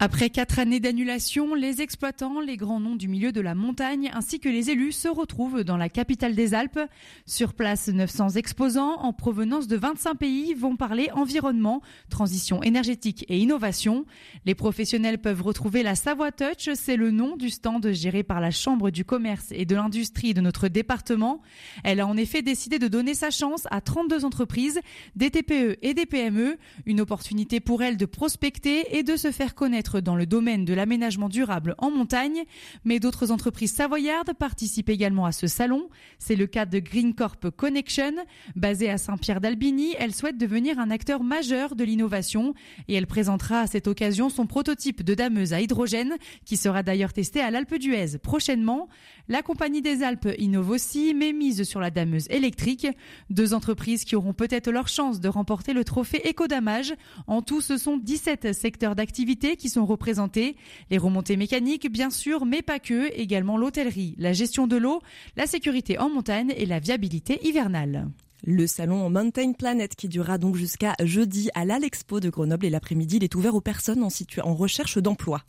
[0.00, 4.38] Après quatre années d'annulation, les exploitants, les grands noms du milieu de la montagne ainsi
[4.38, 6.78] que les élus se retrouvent dans la capitale des Alpes.
[7.26, 13.40] Sur place, 900 exposants en provenance de 25 pays vont parler environnement, transition énergétique et
[13.40, 14.04] innovation.
[14.46, 18.52] Les professionnels peuvent retrouver la Savoie Touch, c'est le nom du stand géré par la
[18.52, 21.42] Chambre du commerce et de l'industrie de notre département.
[21.82, 24.78] Elle a en effet décidé de donner sa chance à 32 entreprises,
[25.16, 26.56] des TPE et des PME,
[26.86, 30.74] une opportunité pour elles de prospecter et de se faire connaître dans le domaine de
[30.74, 32.44] l'aménagement durable en montagne,
[32.84, 35.88] mais d'autres entreprises savoyardes participent également à ce salon.
[36.18, 38.12] C'est le cas de Green Corp Connection.
[38.54, 42.54] Basée à Saint-Pierre d'Albini, elle souhaite devenir un acteur majeur de l'innovation
[42.88, 47.12] et elle présentera à cette occasion son prototype de dameuse à hydrogène qui sera d'ailleurs
[47.12, 48.88] testé à l'Alpe d'Huez prochainement.
[49.30, 52.86] La Compagnie des Alpes innove aussi, mais mise sur la dameuse électrique.
[53.28, 56.94] Deux entreprises qui auront peut-être leur chance de remporter le trophée Écodamage.
[57.26, 60.56] En tout, ce sont 17 secteurs d'activité qui sont représentés.
[60.90, 63.12] Les remontées mécaniques, bien sûr, mais pas que.
[63.14, 65.02] Également l'hôtellerie, la gestion de l'eau,
[65.36, 68.08] la sécurité en montagne et la viabilité hivernale.
[68.44, 73.16] Le salon Mountain Planet qui durera donc jusqu'à jeudi à l'Alexpo de Grenoble et l'après-midi,
[73.16, 74.08] il est ouvert aux personnes en,
[74.42, 75.42] en recherche d'emploi.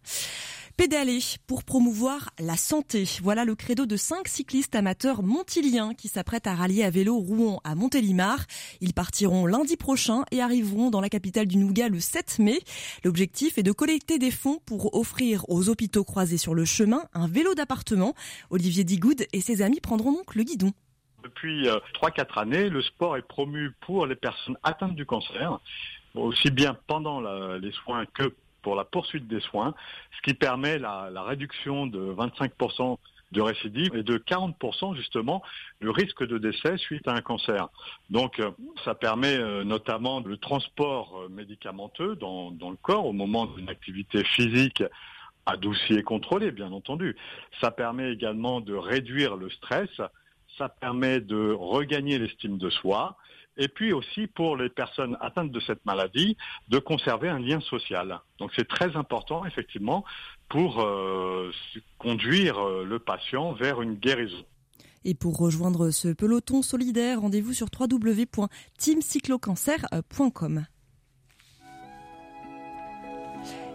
[0.79, 3.03] Pédaler pour promouvoir la santé.
[3.21, 7.59] Voilà le credo de cinq cyclistes amateurs montiliens qui s'apprêtent à rallier à vélo Rouen
[7.65, 8.45] à Montélimar.
[8.79, 12.59] Ils partiront lundi prochain et arriveront dans la capitale du Nougat le 7 mai.
[13.03, 17.27] L'objectif est de collecter des fonds pour offrir aux hôpitaux croisés sur le chemin un
[17.27, 18.13] vélo d'appartement.
[18.49, 20.71] Olivier Digoud et ses amis prendront donc le guidon.
[21.23, 21.67] Depuis
[22.01, 25.59] 3-4 années, le sport est promu pour les personnes atteintes du cancer,
[26.15, 27.19] aussi bien pendant
[27.57, 29.73] les soins que pour la poursuite des soins,
[30.17, 32.97] ce qui permet la, réduction de 25%
[33.31, 35.43] de récidive et de 40% justement
[35.81, 37.67] le risque de décès suite à un cancer.
[38.09, 38.41] Donc
[38.83, 44.83] ça permet notamment le transport médicamenteux dans, dans le corps au moment d'une activité physique
[45.49, 47.15] adoucie et contrôlée, bien entendu.
[47.61, 49.89] Ça permet également de réduire le stress,
[50.57, 53.17] ça permet de regagner l'estime de soi,
[53.59, 56.35] et puis aussi pour les personnes atteintes de cette maladie,
[56.69, 58.19] de conserver un lien social.
[58.39, 60.03] Donc c'est très important, effectivement,
[60.47, 61.51] pour euh,
[61.99, 64.43] conduire euh, le patient vers une guérison.
[65.05, 70.65] Et pour rejoindre ce peloton solidaire, rendez-vous sur www.teamcyclocancer.com.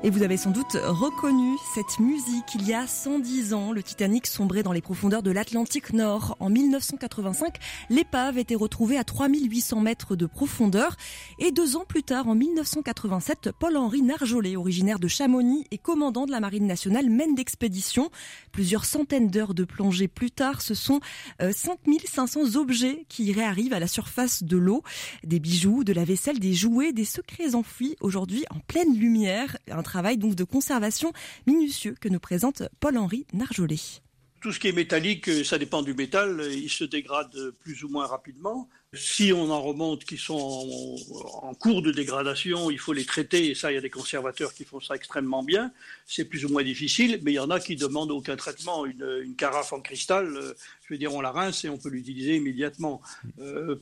[0.06, 2.56] Et vous avez sans doute reconnu cette musique.
[2.56, 6.36] Il y a 110 ans, le Titanic sombrait dans les profondeurs de l'Atlantique Nord.
[6.40, 7.56] En 1985,
[7.88, 10.98] l'épave était retrouvée à 3800 mètres de profondeur.
[11.38, 16.32] Et deux ans plus tard, en 1987, Paul-Henri Narjolet, originaire de Chamonix et commandant de
[16.32, 18.10] la Marine nationale, mène d'expédition.
[18.52, 21.00] Plusieurs centaines d'heures de plongée plus tard, ce sont
[21.40, 24.82] 5500 euh, objets qui réarrivent à la surface de l'eau.
[25.22, 29.56] Des bijoux, de la vaisselle, des jouets, des secrets enfouis aujourd'hui en pleine lumière.
[29.94, 31.12] Travail donc de conservation
[31.46, 34.03] minutieux que nous présente Paul-Henri Narjolet.
[34.44, 37.82] Tout ce qui est métallique, euh, ça dépend du métal, euh, il se dégrade plus
[37.82, 38.68] ou moins rapidement.
[38.92, 40.98] Si on en remonte qui sont
[41.40, 44.52] en, cours de dégradation, il faut les traiter, et ça, il y a des conservateurs
[44.52, 45.72] qui font ça extrêmement bien.
[46.04, 48.84] C'est plus ou moins difficile, mais il y en a qui demandent aucun traitement.
[48.84, 50.52] Une, carafe en cristal, euh,
[50.82, 53.00] je veux dire, on la rince et on peut l'utiliser immédiatement.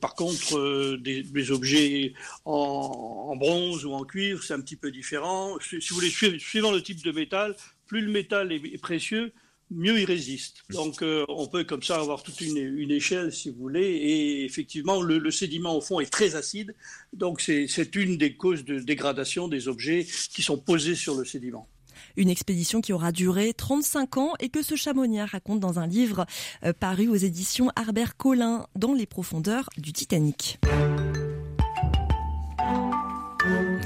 [0.01, 5.59] par contre, des, objets en, bronze ou en cuivre, c'est un petit peu différent.
[5.59, 7.57] Si, vous voulez, suivant le type de métal,
[7.89, 9.33] plus le métal est précieux,
[9.75, 10.63] mieux il résiste.
[10.71, 13.87] Donc euh, on peut comme ça avoir toute une, échelle si vous voulez.
[13.87, 16.75] Et effectivement, le, sédiment au fond est très acide.
[17.13, 21.69] Donc c'est une des causes de dégradation des objets qui sont posés sur le sédiment.
[22.17, 26.27] Une expédition qui aura duré 35 ans et que ce chamoniard raconte dans un livre
[26.65, 30.59] euh, paru aux éditions Harbert Collin dans les profondeurs du Titanic.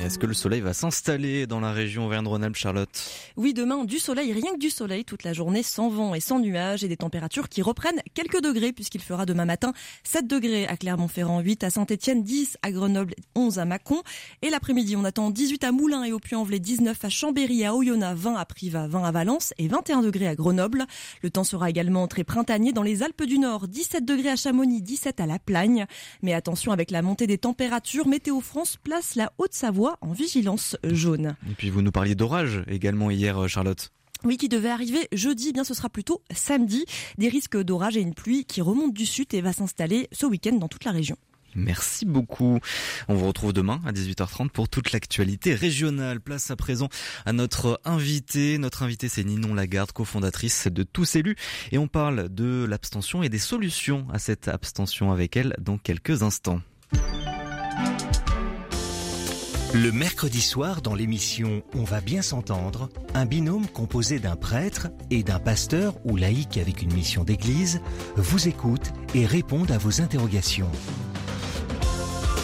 [0.07, 2.88] Est-ce que le soleil va s'installer dans la région Auvergne-Rhône-Alpes, Charlotte?
[3.37, 6.38] Oui, demain, du soleil, rien que du soleil toute la journée, sans vent et sans
[6.38, 9.73] nuages et des températures qui reprennent quelques degrés puisqu'il fera demain matin
[10.05, 14.05] 7 degrés à Clermont-Ferrand, 8 à Saint-Etienne, 10 à Grenoble, 11 à Mâcon.
[14.42, 18.16] Et l'après-midi, on attend 18 à Moulins et au Puy-en-Velay, 19 à Chambéry, à Oyonnax,
[18.16, 20.87] 20 à Privas, 20 à Valence et 21 degrés à Grenoble.
[21.23, 24.83] Le temps sera également très printanier dans les Alpes du Nord, 17 degrés à Chamonix,
[24.83, 25.87] 17 à La Plagne.
[26.23, 31.37] Mais attention avec la montée des températures, Météo France place la Haute-Savoie en vigilance jaune.
[31.50, 33.90] Et puis vous nous parliez d'orage également hier, euh, Charlotte.
[34.24, 36.85] Oui, qui devait arriver jeudi, eh bien ce sera plutôt samedi.
[37.18, 40.56] Des risques d'orage et une pluie qui remonte du sud et va s'installer ce week-end
[40.56, 41.16] dans toute la région.
[41.56, 42.61] Merci beaucoup.
[43.09, 46.20] On vous retrouve demain à 18h30 pour toute l'actualité régionale.
[46.20, 46.88] Place à présent
[47.24, 48.59] à notre invité.
[48.59, 51.37] Notre invité, c'est Ninon Lagarde, cofondatrice de Tous Élus.
[51.72, 56.22] Et on parle de l'abstention et des solutions à cette abstention avec elle dans quelques
[56.22, 56.61] instants.
[59.74, 65.22] Le mercredi soir, dans l'émission On va bien s'entendre, un binôme composé d'un prêtre et
[65.22, 67.81] d'un pasteur ou laïc avec une mission d'église
[68.16, 70.70] vous écoute et répond à vos interrogations.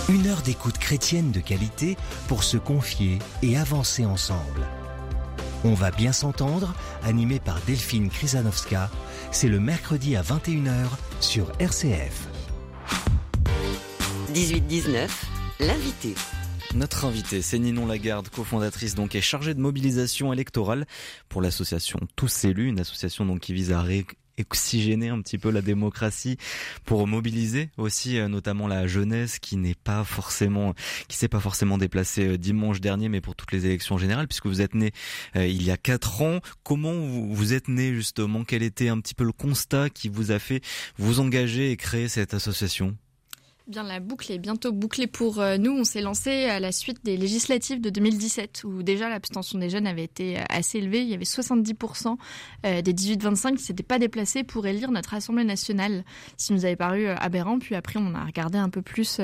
[0.08, 4.66] Une heure d'écoute chrétienne de qualité pour se confier et avancer ensemble.
[5.64, 8.90] On va bien s'entendre, animé par Delphine Krizanovska.
[9.30, 10.88] C'est le mercredi à 21h
[11.20, 12.26] sur RCF.
[14.34, 15.08] 18-19,
[15.60, 16.14] l'invité.
[16.74, 20.86] Notre invité, c'est Ninon Lagarde, cofondatrice donc et chargée de mobilisation électorale
[21.28, 23.84] pour l'association Tous élus, une association donc qui vise à
[24.40, 26.38] oxygéner un petit peu la démocratie
[26.86, 30.74] pour mobiliser aussi euh, notamment la jeunesse qui n'est pas forcément
[31.08, 34.46] qui s'est pas forcément déplacée euh, dimanche dernier mais pour toutes les élections générales puisque
[34.46, 34.92] vous êtes né
[35.36, 36.40] euh, il y a quatre ans.
[36.62, 38.44] Comment vous, vous êtes né justement?
[38.44, 40.62] Quel était un petit peu le constat qui vous a fait
[40.96, 42.96] vous engager et créer cette association?
[43.68, 45.70] Bien, la boucle est bientôt bouclée pour euh, nous.
[45.70, 49.86] On s'est lancé à la suite des législatives de 2017, où déjà l'abstention des jeunes
[49.86, 51.02] avait été euh, assez élevée.
[51.02, 52.16] Il y avait 70%
[52.66, 56.02] euh, des 18-25 qui s'étaient pas déplacés pour élire notre Assemblée nationale,
[56.38, 57.60] ce qui nous avait paru aberrant.
[57.60, 59.20] Puis après, on a regardé un peu plus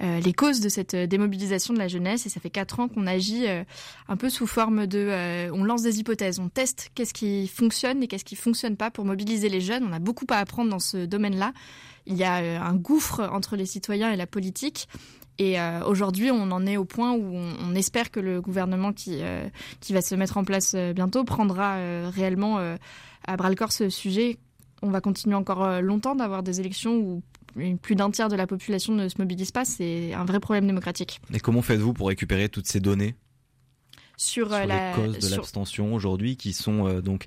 [0.00, 3.46] les causes de cette démobilisation de la jeunesse, et ça fait quatre ans qu'on agit
[4.08, 5.50] un peu sous forme de...
[5.52, 9.04] on lance des hypothèses, on teste qu'est-ce qui fonctionne et qu'est-ce qui fonctionne pas pour
[9.04, 9.84] mobiliser les jeunes.
[9.84, 11.52] On a beaucoup à apprendre dans ce domaine-là
[12.06, 14.88] il y a euh, un gouffre entre les citoyens et la politique.
[15.38, 19.18] Et euh, aujourd'hui, on en est au point où on, espère que le gouvernement qui,
[19.20, 19.46] euh,
[19.80, 21.76] qui va se mettre en place bientôt prendra
[22.08, 22.58] réellement
[23.26, 24.38] à bras le corps ce sujet.
[24.80, 27.22] On va continuer encore longtemps d'avoir des élections où
[27.82, 29.66] plus d'un tiers de la population ne se mobilise pas.
[29.66, 31.20] C'est un vrai problème démocratique.
[31.34, 33.14] Et comment faites-vous pour récupérer toutes ces données?
[34.16, 37.24] Sur, sur la les causes de sur- l'abstention aujourd'hui, qui sont euh, donc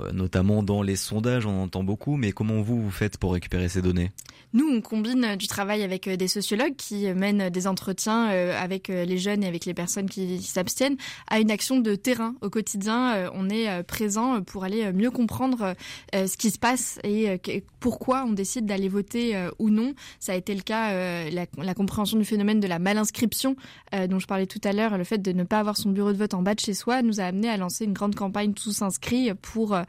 [0.00, 2.16] euh, notamment dans les sondages, on entend beaucoup.
[2.16, 4.10] Mais comment vous vous faites pour récupérer ces données?
[4.54, 8.30] Nous, on combine euh, du travail avec euh, des sociologues qui euh, mènent des entretiens
[8.30, 10.96] euh, avec euh, les jeunes et avec les personnes qui s'abstiennent
[11.28, 12.34] à une action de terrain.
[12.42, 15.74] Au quotidien, euh, on est euh, présent pour aller euh, mieux comprendre
[16.14, 17.36] euh, ce qui se passe et euh,
[17.80, 19.94] pourquoi on décide d'aller voter euh, ou non.
[20.20, 23.56] Ça a été le cas, euh, la, la compréhension du phénomène de la malinscription
[23.94, 26.12] euh, dont je parlais tout à l'heure, le fait de ne pas avoir son bureau
[26.12, 28.54] de vote en bas de chez soi, nous a amené à lancer une grande campagne
[28.54, 29.82] tous inscrits pour euh,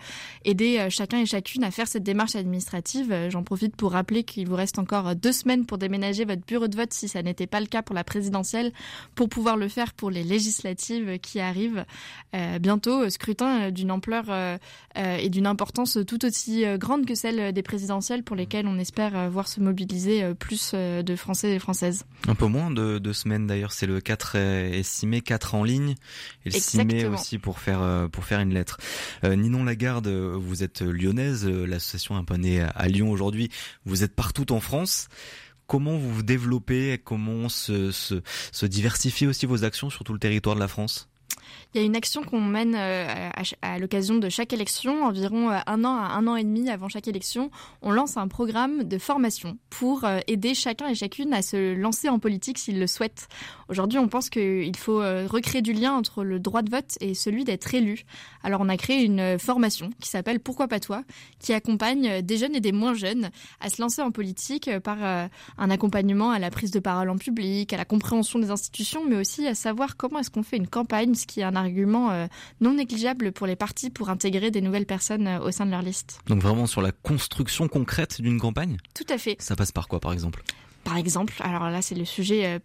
[0.46, 3.12] aider euh, chacun et chacune à faire cette démarche administrative.
[3.12, 6.68] Euh, J'en profite pour rappeler qu'il vous reste encore deux semaines pour déménager votre bureau
[6.68, 8.72] de vote si ça n'était pas le cas pour la présidentielle,
[9.16, 11.86] pour pouvoir le faire pour les législatives qui arrivent
[12.60, 13.10] bientôt.
[13.10, 14.26] Scrutin d'une ampleur
[14.96, 19.48] et d'une importance tout aussi grande que celle des présidentielles pour lesquelles on espère voir
[19.48, 22.06] se mobiliser plus de Français et Françaises.
[22.28, 25.64] Un peu moins de deux semaines d'ailleurs, c'est le 4 et 6 mai, 4 en
[25.64, 25.96] ligne,
[26.46, 27.20] et le 6 mai Exactement.
[27.20, 28.78] aussi pour faire euh, pour faire une lettre.
[29.24, 33.50] Euh, Ninon Lagarde, vous êtes lyonnaise, euh, l'association est un peu née à Lyon aujourd'hui,
[33.86, 35.08] vous êtes partout en France.
[35.66, 38.22] Comment vous vous développez, comment se, se,
[38.52, 41.08] se diversifier aussi vos actions sur tout le territoire de la France?
[41.74, 43.30] Il y a une action qu'on mène euh,
[43.64, 46.88] à, l'occasion de chaque élection, environ euh, un an à un an et demi avant
[46.88, 47.50] chaque élection.
[47.82, 52.10] On lance un programme de formation pour euh, aider chacun et chacune à se lancer
[52.10, 53.28] en politique s'ils le souhaitent.
[53.70, 57.44] Aujourd'hui, on pense qu'il faut recréer du lien entre le droit de vote et celui
[57.44, 58.04] d'être élu.
[58.44, 61.04] Alors, on a créé une formation qui s'appelle Pourquoi pas toi,
[61.40, 65.70] qui accompagne des jeunes et des moins jeunes à se lancer en politique par un
[65.72, 69.48] accompagnement à la prise de parole en public, à la compréhension des institutions, mais aussi
[69.48, 72.28] à savoir comment est-ce qu'on fait une campagne, ce qui est un argument euh,
[72.62, 75.82] non négligeable pour les partis pour intégrer des nouvelles personnes euh, au sein de leur
[75.82, 76.20] liste.
[76.28, 78.78] Donc vraiment sur la construction concrète d'une campagne?
[78.94, 79.36] Tout à fait.
[79.40, 80.44] Ça passe par quoi par exemple?
[80.84, 82.60] Par exemple, alors là c'est le sujet euh,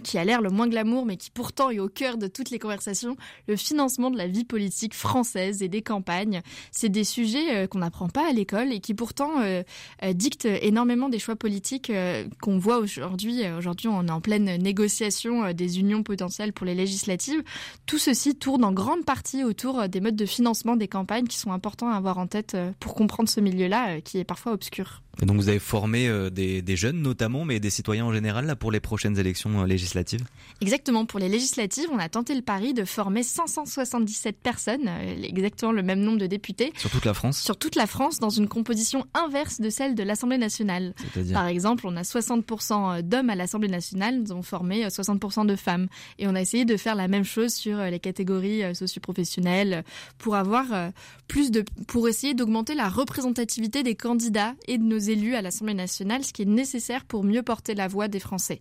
[0.00, 2.58] qui a l'air le moins glamour, mais qui pourtant est au cœur de toutes les
[2.58, 6.42] conversations, le financement de la vie politique française et des campagnes.
[6.72, 9.62] C'est des sujets euh, qu'on n'apprend pas à l'école et qui pourtant euh,
[10.02, 11.92] euh, dictent énormément des choix politiques
[12.40, 13.42] qu'on voit aujourd'hui.
[13.56, 17.42] Aujourd'hui, on est en pleine négociation des unions potentielles pour les législatives.
[17.86, 21.52] Tout ceci tourne en grande partie autour des modes de financement des campagnes qui sont
[21.52, 25.02] importants à avoir en tête pour comprendre ce milieu-là, qui est parfois obscur.
[25.22, 28.70] Donc vous avez formé des, des jeunes notamment, mais des citoyens en général là pour
[28.72, 30.26] les prochaines élections euh, législatives
[30.60, 35.72] Exactement, pour les législatives, on a tenté le pari de former 577 personnes, euh, exactement
[35.72, 38.48] le même nombre de députés, sur toute la France sur toute la France dans une
[38.48, 40.94] composition inverse de celle de l'Assemblée nationale.
[41.32, 45.56] Par exemple, on a 60% d'hommes à l'Assemblée nationale, nous avons formé euh, 60% de
[45.56, 45.88] femmes.
[46.18, 49.74] Et on a essayé de faire la même chose sur euh, les catégories euh, socioprofessionnelles
[49.74, 49.82] euh,
[50.18, 50.88] pour avoir euh,
[51.28, 55.74] plus de, pour essayer d'augmenter la représentativité des candidats et de nos élus à l'Assemblée
[55.74, 58.60] nationale, ce qui est nécessaire pour mieux porter la voix des Français.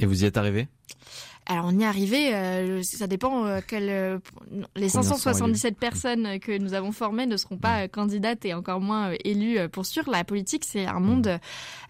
[0.00, 0.66] Et vous y êtes arrivé?
[1.46, 4.18] Alors on y est arrivé, euh, ça dépend euh, quel, euh,
[4.76, 8.54] les Combien sont 577 personnes que nous avons formées ne seront pas euh, candidates et
[8.54, 10.08] encore moins élues pour sûr.
[10.08, 11.38] La politique c'est un monde euh,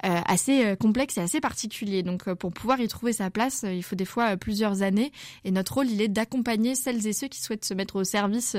[0.03, 2.03] assez complexe et assez particulier.
[2.03, 5.13] Donc pour pouvoir y trouver sa place, il faut des fois plusieurs années.
[5.45, 8.57] Et notre rôle il est d'accompagner celles et ceux qui souhaitent se mettre au service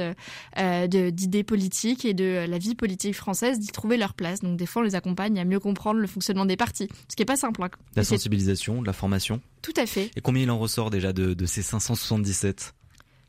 [0.58, 4.42] d'idées politiques et de la vie politique française, d'y trouver leur place.
[4.42, 7.24] Donc des fois on les accompagne à mieux comprendre le fonctionnement des partis, ce qui
[7.24, 7.64] est pas simple.
[7.64, 7.70] hein.
[7.96, 10.12] La sensibilisation, de la formation Tout à fait.
[10.16, 12.74] Et combien il en ressort déjà de, de ces 577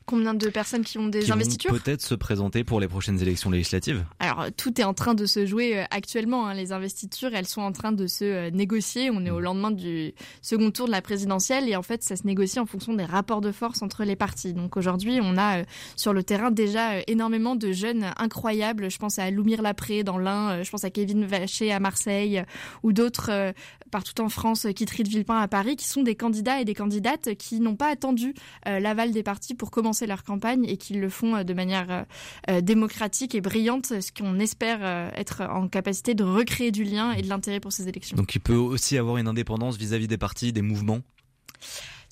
[0.07, 3.50] Combien de personnes qui ont des qui investitures peut-être se présenter pour les prochaines élections
[3.50, 6.46] législatives Alors tout est en train de se jouer euh, actuellement.
[6.46, 6.55] hein.
[6.55, 9.11] Les investitures, elles sont en train de se euh, négocier.
[9.11, 12.26] On est au lendemain du second tour de la présidentielle et en fait, ça se
[12.26, 14.53] négocie en fonction des rapports de force entre les partis.
[14.53, 15.64] Donc aujourd'hui, on a euh,
[15.96, 18.90] sur le terrain déjà euh, énormément de jeunes incroyables.
[18.90, 22.42] Je pense à Loumir Lapré dans l'Ain, je pense à Kevin Vacher à Marseille
[22.82, 23.53] ou d'autres euh,
[23.90, 27.34] partout en France, Kitry de Villepin à Paris, qui sont des candidats et des candidates
[27.34, 28.32] qui n'ont pas attendu
[28.64, 32.03] l'aval des partis pour commencer leur campagne et qui le font euh, de manière euh,
[32.51, 34.82] euh, démocratique et brillante, ce qu'on espère
[35.16, 38.16] être en capacité de recréer du lien et de l'intérêt pour ces élections.
[38.16, 41.01] Donc il peut aussi avoir une indépendance vis-à-vis des partis, des mouvements?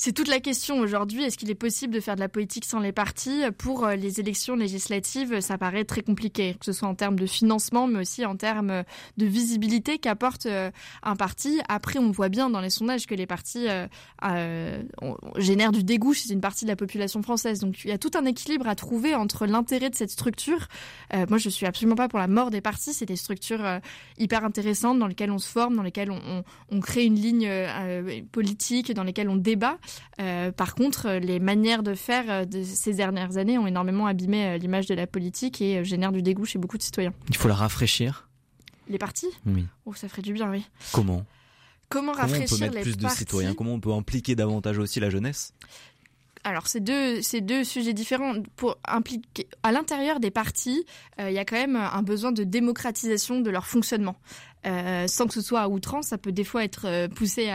[0.02, 1.24] C'est toute la question aujourd'hui.
[1.24, 3.42] Est-ce qu'il est possible de faire de la politique sans les partis?
[3.58, 7.26] Pour euh, les élections législatives, ça paraît très compliqué, que ce soit en termes de
[7.26, 8.82] financement, mais aussi en termes
[9.18, 10.70] de visibilité qu'apporte euh,
[11.02, 11.60] un parti.
[11.68, 14.82] Après, on voit bien dans les sondages que les partis euh,
[15.36, 17.60] génèrent du dégoût chez une partie de la population française.
[17.60, 20.68] Donc il y a tout un équilibre à trouver entre l'intérêt de cette structure.
[21.12, 22.94] Moi, je suis absolument pas pour la mort des partis.
[22.94, 23.80] C'est des structures
[24.16, 27.50] hyper intéressantes dans lesquelles on se forme, dans lesquelles on, on- crée une ligne
[28.32, 29.76] politique, dans lesquelles on débat.
[30.20, 34.06] Euh, par contre, euh, les manières de faire euh, de ces dernières années ont énormément
[34.06, 37.12] abîmé l'image de la politique et génèrent du dégoût chez beaucoup de citoyens.
[37.28, 38.28] Il faut la rafraîchir
[38.88, 39.66] Les partis Oui.
[39.86, 40.66] Oh, ça ferait du bien, oui.
[40.92, 41.24] Comment
[41.88, 43.54] Comment Comment on peut rafraîchir mettre les plus de partis citoyens?
[43.54, 45.54] Comment on peut impliquer davantage aussi la jeunesse?
[46.44, 48.34] Alors, c'est deux, deux sujets différents.
[48.56, 50.86] Pour impliquer, à l'intérieur des partis,
[51.18, 54.16] il y a quand même un besoin de démocratisation de leur fonctionnement.
[54.66, 56.08] Euh, sans que ce soit à outrance.
[56.08, 57.50] Ça peut des fois être euh, poussé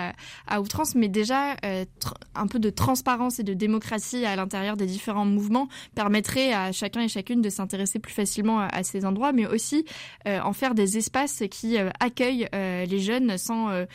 [0.47, 1.85] à, outrance, mais déjà euh,
[2.33, 7.01] un peu de transparence et de démocratie à l'intérieur des différents mouvements permettrait à chacun
[7.01, 9.85] et chacune de s'intéresser plus facilement à, ces endroits, mais aussi
[10.25, 13.85] en faire des espaces qui accueillent les jeunes sans,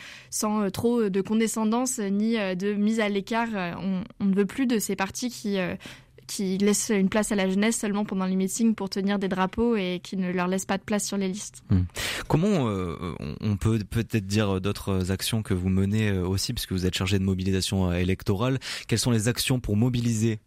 [0.72, 3.48] trop de condescendance ni de mise à l'écart.
[3.54, 5.58] On, on, ne veut plus de ces partis qui
[6.30, 9.74] qui laissent une place à la jeunesse seulement pendant les meetings pour tenir des drapeaux
[9.74, 11.64] et qui ne leur laissent pas de place sur les listes.
[11.70, 11.82] Hmm.
[12.28, 12.94] Comment euh,
[13.40, 17.18] on peut peut-être dire d'autres actions que vous menez euh, aussi, puisque vous êtes chargé
[17.18, 18.60] de mobilisation euh, électorale.
[18.86, 20.38] Quelles sont les actions pour mobiliser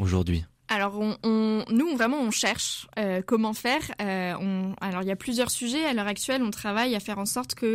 [0.00, 0.44] aujourd'hui?
[0.72, 3.82] Alors, nous, vraiment, on cherche euh, comment faire.
[4.00, 5.84] Euh, alors, il y a plusieurs sujets.
[5.84, 7.66] À l'heure actuelle, on travaille à faire en sorte que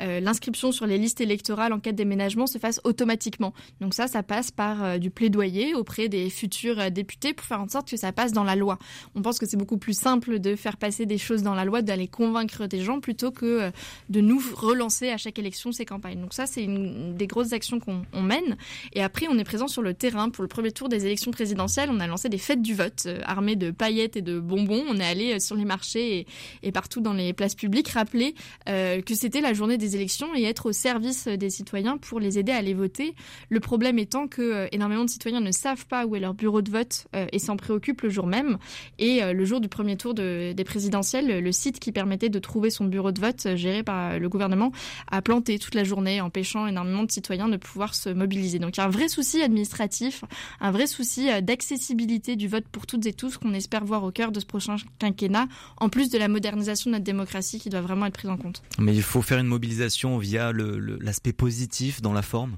[0.00, 3.52] euh, l'inscription sur les listes électorales en cas de déménagement se fasse automatiquement.
[3.80, 7.90] Donc ça, ça passe par du plaidoyer auprès des futurs députés pour faire en sorte
[7.90, 8.78] que ça passe dans la loi.
[9.14, 11.82] On pense que c'est beaucoup plus simple de faire passer des choses dans la loi,
[11.82, 13.70] d'aller convaincre des gens plutôt que
[14.08, 16.20] de nous relancer à chaque élection ces campagnes.
[16.20, 18.56] Donc ça, c'est une des grosses actions qu'on mène.
[18.92, 21.90] Et après, on est présent sur le terrain pour le premier tour des élections présidentielles.
[21.92, 24.84] On a lancé des fêtes du vote euh, armées de paillettes et de bonbons.
[24.88, 26.26] On est allé euh, sur les marchés
[26.62, 28.34] et, partout dans les places publiques rappeler
[28.68, 32.38] euh, que c'était la journée des élections et être au service des citoyens pour les
[32.38, 33.14] aider à aller voter.
[33.48, 36.70] Le problème étant que énormément de citoyens ne savent pas où est leur bureau de
[36.70, 38.58] vote et s'en préoccupent le jour même.
[38.98, 42.84] Et le jour du premier tour des présidentielles, le site qui permettait de trouver son
[42.84, 44.72] bureau de vote géré par le gouvernement
[45.10, 48.58] a planté toute la journée, empêchant énormément de citoyens de pouvoir se mobiliser.
[48.58, 50.24] Donc il y a un vrai souci administratif,
[50.60, 54.32] un vrai souci d'accessibilité du vote pour toutes et tous qu'on espère voir au cœur
[54.32, 55.48] de ce prochain quinquennat,
[55.78, 58.62] en plus de la modernisation de notre démocratie qui doit vraiment être prise en compte.
[58.78, 62.56] Mais il faut faire une mobilisation via l'aspect positif dans la forme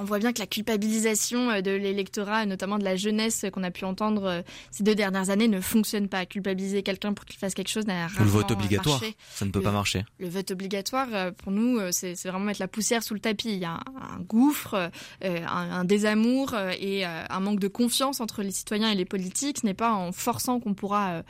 [0.00, 3.70] on voit bien que la culpabilisation euh, de l'électorat, notamment de la jeunesse qu'on a
[3.70, 6.26] pu entendre euh, ces deux dernières années, ne fonctionne pas.
[6.26, 9.72] Culpabiliser quelqu'un pour qu'il fasse quelque chose n'a Le vote obligatoire, ça ne peut pas
[9.72, 10.04] marcher.
[10.18, 13.50] Le vote obligatoire, euh, pour nous, c'est vraiment mettre la poussière sous le tapis.
[13.50, 14.90] Il y a un, gouffre,
[15.22, 19.58] un, désamour et un manque de confiance entre les citoyens et les politiques.
[19.62, 21.22] Ce n'est pas en forçant qu'on pourra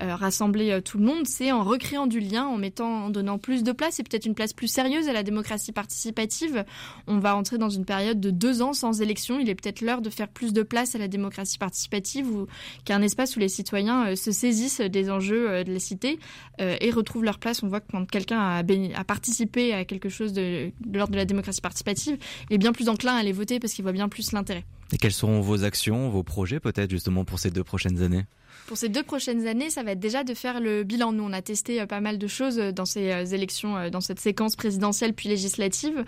[0.00, 3.72] rassembler tout le monde, c'est en recréant du lien, en mettant, en donnant plus de
[3.72, 6.64] place et peut-être une place plus sérieuse à la démocratie participative.
[7.06, 10.02] On va entrer dans une période de deux ans sans élection, il est peut-être l'heure
[10.02, 12.46] de faire plus de place à la démocratie participative ou
[12.84, 16.18] qu'un espace où les citoyens euh, se saisissent des enjeux euh, de la cité
[16.60, 17.62] euh, et retrouvent leur place.
[17.62, 21.18] On voit que quand quelqu'un a, a, participé à quelque chose de, de l'ordre de
[21.18, 22.18] la démocratie participative,
[22.50, 24.64] il est bien plus enclin à aller voter parce qu'il voit bien plus l'intérêt.
[24.92, 28.24] Et quelles seront vos actions, vos projets peut-être justement pour ces deux prochaines années?
[28.70, 31.10] Pour ces deux prochaines années, ça va être déjà de faire le bilan.
[31.10, 35.12] Nous, on a testé pas mal de choses dans ces élections, dans cette séquence présidentielle
[35.12, 36.04] puis législative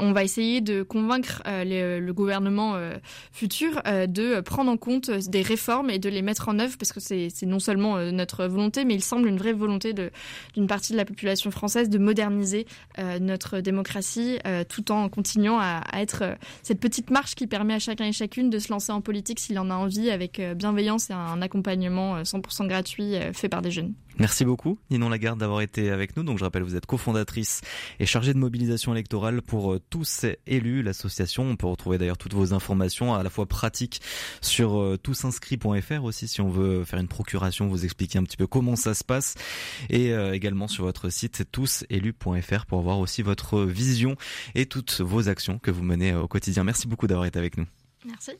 [0.00, 2.94] on va essayer de convaincre euh, le gouvernement euh,
[3.32, 6.92] futur euh, de prendre en compte des réformes et de les mettre en œuvre parce
[6.92, 10.96] que c'est non seulement notre volonté, mais il semble une vraie volonté d'une partie de
[10.96, 12.66] la population française de moderniser
[13.20, 14.38] notre démocratie
[14.68, 18.58] tout en continuant à, être cette petite marche qui permet à chacun et chacune de
[18.58, 23.14] se lancer en politique s'il en a envie avec bienveillance et un accompagnement 100% gratuit
[23.32, 23.94] fait par des jeunes.
[24.18, 26.24] Merci beaucoup, Ninon Lagarde, d'avoir été avec nous.
[26.24, 27.60] Donc, je rappelle, vous êtes cofondatrice
[28.00, 31.44] et chargée de mobilisation électorale pour euh, tous élus, l'association.
[31.44, 34.00] On peut retrouver d'ailleurs toutes vos informations à la fois pratiques
[34.40, 38.48] sur euh, tousinscrit.fr aussi, si on veut faire une procuration, vous expliquer un petit peu
[38.48, 39.36] comment ça se passe.
[39.88, 44.16] Et euh, également sur votre site touselus.fr pour avoir aussi votre vision
[44.56, 46.64] et toutes vos actions que vous menez au quotidien.
[46.64, 47.66] Merci beaucoup d'avoir été avec nous.
[48.04, 48.32] Merci.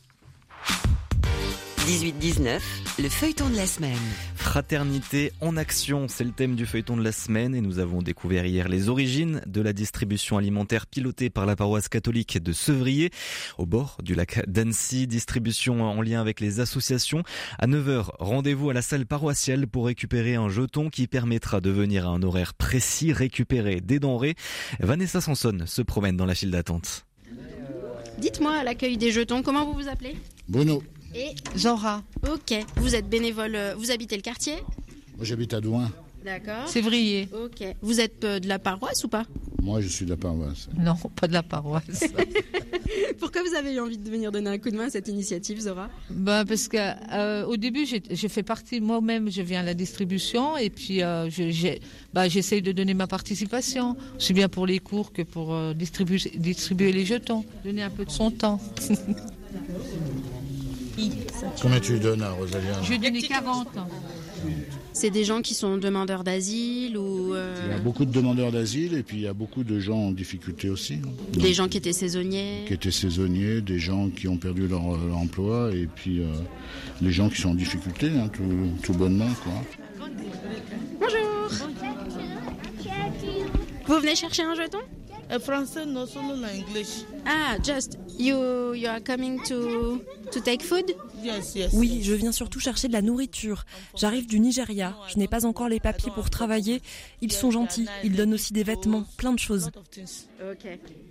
[1.89, 2.61] 18-19,
[2.99, 3.97] le feuilleton de la semaine.
[4.35, 8.45] Fraternité en action, c'est le thème du feuilleton de la semaine et nous avons découvert
[8.45, 13.09] hier les origines de la distribution alimentaire pilotée par la paroisse catholique de Sevrier
[13.57, 17.23] au bord du lac d'Annecy, distribution en lien avec les associations.
[17.59, 22.07] À 9h, rendez-vous à la salle paroissiale pour récupérer un jeton qui permettra de venir
[22.07, 24.35] à un horaire précis récupérer des denrées.
[24.79, 27.07] Vanessa Sanson se promène dans la file d'attente.
[28.19, 30.17] Dites-moi à l'accueil des jetons, comment vous vous appelez?
[30.49, 30.83] Bruno.
[31.19, 32.05] Et Zora.
[32.33, 32.55] Ok.
[32.77, 34.55] Vous êtes bénévole, euh, vous habitez le quartier
[35.17, 35.91] Moi j'habite à Douin.
[36.25, 36.69] D'accord.
[36.69, 37.29] Sévrier.
[37.33, 37.75] Ok.
[37.83, 39.27] Vous êtes euh, de la paroisse ou pas
[39.61, 40.69] Moi je suis de la paroisse.
[40.79, 42.05] Non, pas de la paroisse.
[43.19, 45.59] Pourquoi vous avez eu envie de venir donner un coup de main à cette initiative,
[45.59, 49.75] Zora bah Parce que euh, au début, j'ai fait partie moi-même, je viens à la
[49.75, 51.01] distribution et puis
[52.15, 56.93] bah, j'essaye de donner ma participation, aussi bien pour les cours que pour distribuer, distribuer
[56.93, 58.61] les jetons, donner un peu de son temps.
[61.63, 63.69] Combien tu donnes à Rosalia Je lui ai donné 40.
[64.93, 68.51] C'est des gens qui sont demandeurs d'asile ou euh, Il y a beaucoup de demandeurs
[68.51, 70.95] d'asile et puis il y a beaucoup de gens en difficulté aussi.
[70.95, 71.09] hein.
[71.35, 72.65] des gens qui étaient saisonniers.
[72.67, 76.27] qui étaient saisonniers, des gens qui ont perdu leur, leur emploi et puis euh,
[77.01, 78.43] les gens qui sont en difficulté, hein, tout,
[78.83, 79.31] tout bonnement.
[79.45, 79.53] Quoi.
[81.01, 81.69] Bonjour.
[83.87, 84.79] Vous venez chercher un jeton?
[85.39, 86.87] Français, solo l'anglais.
[87.27, 90.01] Ah, just you you are coming to
[90.33, 90.95] to take food?
[91.23, 91.73] Yes, yes.
[91.75, 93.65] Oui, je viens surtout chercher de la nourriture.
[93.97, 94.97] J'arrive du Nigeria.
[95.09, 96.81] Je n'ai pas encore les papiers pour travailler.
[97.21, 97.89] Ils sont gentils.
[98.05, 99.71] Ils donnent aussi des vêtements, plein de choses.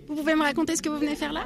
[0.08, 1.44] Vous pouvez me raconter ce que vous venez faire là?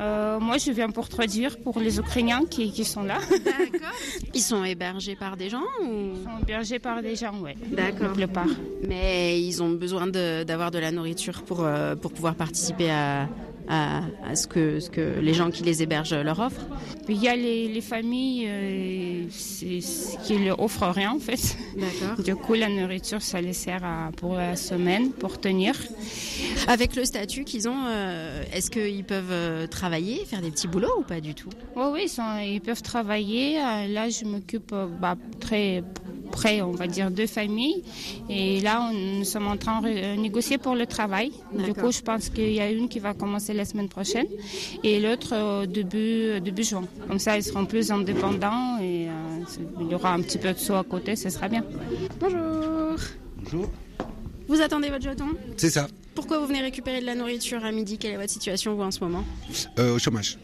[0.00, 3.18] Euh, moi, je viens pour traduire pour les Ukrainiens qui, qui sont là.
[3.30, 3.90] D'accord.
[4.34, 6.12] Ils sont hébergés par des gens ou?
[6.14, 7.56] Ils sont hébergés par des gens, ouais.
[7.66, 8.08] D'accord.
[8.08, 8.46] La plupart.
[8.86, 13.28] Mais ils ont besoin de- d'avoir de, la nourriture pour, euh, pour pouvoir participer à,
[13.68, 16.66] à, à ce, que, ce que les gens qui les hébergent leur offrent.
[17.06, 19.24] Puis il y a les, les familles euh,
[20.24, 21.56] qui ne offrent rien, en fait.
[22.24, 25.74] Du coup, la nourriture, ça les sert à- pour la semaine, pour tenir.
[26.68, 30.98] Avec le statut qu'ils ont, euh, est-ce qu'ils peuvent euh, travailler, faire des petits boulots
[30.98, 31.48] ou pas du tout?
[31.76, 33.54] Oui, oui, ils, sont- ils peuvent travailler.
[33.88, 35.82] Là, je m'occupe bah, très
[36.30, 37.82] près, on va dire, deux familles.
[38.28, 41.32] Et là, on- nous sommes en train de négocier pour le travail.
[41.52, 44.26] Du coup, je pense qu'il y a une qui va commencer la semaine prochaine
[44.84, 46.84] et l'autre euh, début, début juin.
[47.08, 49.12] Comme ça, ils seront plus indépendants et euh,
[49.80, 51.64] il y aura un petit peu de sous à côté, ce sera bien.
[52.18, 52.98] Bonjour.
[53.44, 53.70] Bonjour.
[54.48, 55.28] Vous attendez votre jeton?
[55.56, 57.96] C'est ça, Pourquoi vous venez récupérer de la nourriture à midi?
[57.96, 59.24] Quelle est votre situation vous en ce moment?
[59.78, 60.38] Euh, au chômage.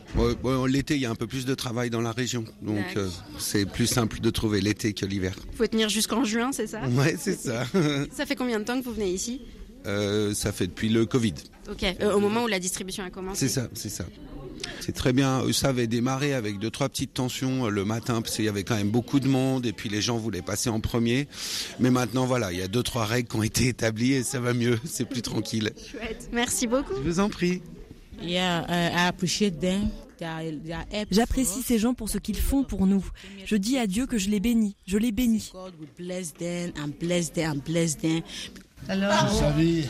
[0.68, 3.66] L'été, il y a un peu plus de travail dans la région, donc euh, c'est
[3.66, 5.34] plus simple de trouver l'été que l'hiver.
[5.56, 6.82] Faut tenir jusqu'en juin, c'est ça?
[6.96, 7.64] Ouais, c'est ça.
[8.12, 9.40] Ça fait combien de temps que vous venez ici?
[9.86, 11.34] Euh, ça fait depuis le Covid.
[11.70, 13.48] Ok, euh, au moment où la distribution a commencé.
[13.48, 14.04] C'est ça, c'est ça.
[14.80, 15.42] C'est très bien.
[15.42, 18.64] Euh, Ça avait démarré avec deux trois petites tensions le matin parce qu'il y avait
[18.64, 21.28] quand même beaucoup de monde et puis les gens voulaient passer en premier.
[21.78, 24.40] Mais maintenant voilà, il y a deux trois règles qui ont été établies et ça
[24.40, 24.78] va mieux.
[24.84, 25.72] C'est plus tranquille.
[25.90, 26.28] Chouette.
[26.32, 26.94] Merci beaucoup.
[26.96, 27.62] Je vous en prie.
[28.22, 29.90] Yeah, I them.
[31.10, 33.04] J'apprécie ces gens pour ce qu'ils font pour nous.
[33.44, 34.76] Je dis à Dieu que je les bénis.
[34.86, 35.52] Je les bénis.
[38.88, 39.84] Alors vie.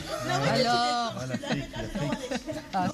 [2.73, 2.93] Alors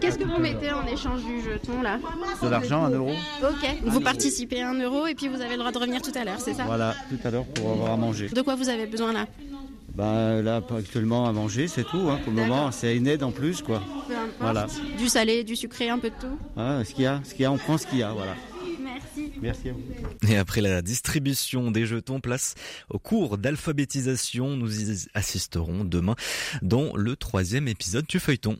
[0.00, 1.98] Qu'est-ce que vous mettez en échange du jeton là
[2.42, 3.10] De l'argent, un euro.
[3.42, 6.12] Ok, vous participez à un euro et puis vous avez le droit de revenir tout
[6.14, 8.28] à l'heure, c'est ça Voilà, tout à l'heure pour avoir à manger.
[8.28, 9.26] De quoi vous avez besoin là
[9.94, 12.08] Ben là, actuellement à manger, c'est tout.
[12.10, 13.82] Hein, pour le moment, c'est une aide en plus, quoi.
[14.08, 14.30] Peu importe.
[14.40, 14.66] Voilà.
[14.98, 17.42] Du salé, du sucré, un peu de tout Ah, ce qu'il y a, ce qu'il
[17.42, 18.32] y a, on prend ce qu'il y a, voilà.
[18.96, 19.32] Merci.
[19.42, 19.82] Merci à vous.
[20.28, 22.54] Et après la distribution des jetons, place
[22.88, 24.56] au cours d'alphabétisation.
[24.56, 26.16] Nous y assisterons demain
[26.62, 28.58] dans le troisième épisode du feuilleton.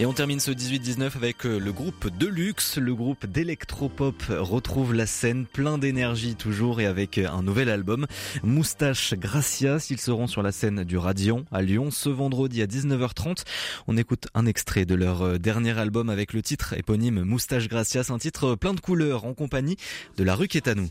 [0.00, 5.06] Et on termine ce 18-19 avec euh, le groupe Deluxe, le groupe d'électropop retrouve la
[5.06, 8.06] scène plein d'énergie toujours et avec euh, un nouvel album,
[8.44, 9.88] Moustache Gracias.
[9.90, 13.42] Ils seront sur la scène du Radion à Lyon ce vendredi à 19h30.
[13.88, 18.10] On écoute un extrait de leur euh, dernier album avec le titre éponyme Moustache Gracias,
[18.10, 19.78] un titre plein de couleurs en compagnie
[20.16, 20.88] de la rue qui est à nous.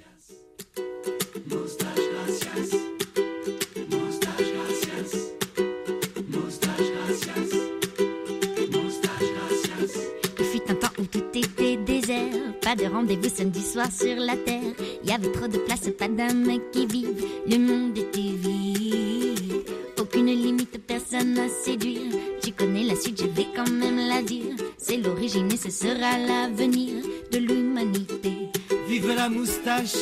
[12.88, 14.74] De rendez-vous samedi soir sur la terre.
[15.04, 19.64] Il y avait trop de place, pas d'âme qui vive, le monde était vide.
[20.00, 22.14] Aucune limite, personne à séduire.
[22.44, 24.56] Tu connais la suite, je vais quand même la dire.
[24.78, 28.50] C'est l'origine et ce sera l'avenir de l'humanité.
[28.88, 29.96] Vive la moustache,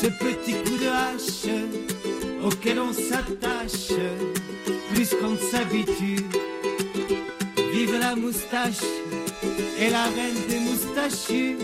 [0.00, 1.54] ce petit coup de hache
[2.44, 3.96] auquel on s'attache
[4.92, 6.24] plus qu'on s'habitue.
[7.72, 8.84] Vive la moustache
[9.78, 11.56] et la reine des moustachus.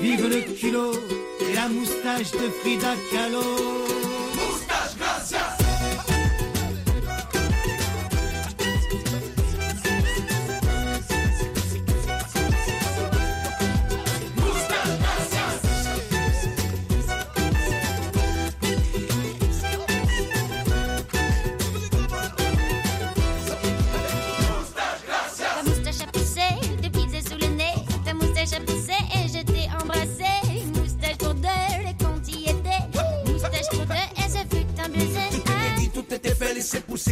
[0.00, 0.92] Vive le culot
[1.40, 3.91] et la moustache de Frida Kahlo.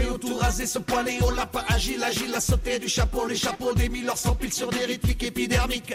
[0.01, 3.27] Pousser, au tout rasé, se poiler, on l'a pas agile, agile, a sauté du chapeau,
[3.27, 5.95] les chapeaux des mille pile sur des rythmiques épidermiques,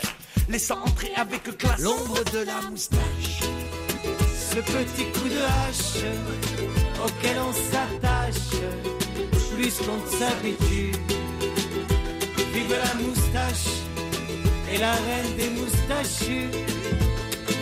[0.50, 3.42] laissant entrer avec classe l'ombre de la moustache.
[4.52, 6.04] Ce petit coup de hache
[7.04, 8.62] auquel on s'attache,
[9.56, 10.92] plus qu'on ne s'habitue.
[12.54, 13.68] Vive la moustache
[14.72, 16.50] et la reine des moustachus.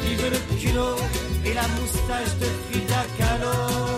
[0.06, 0.96] Vive le culot
[1.46, 3.93] et la moustache de Frida Kahlo.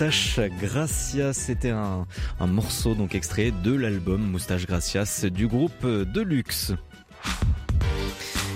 [0.00, 2.06] Moustache Gracias, c'était un,
[2.38, 6.72] un morceau donc extrait de l'album Moustache Gracias du groupe Deluxe.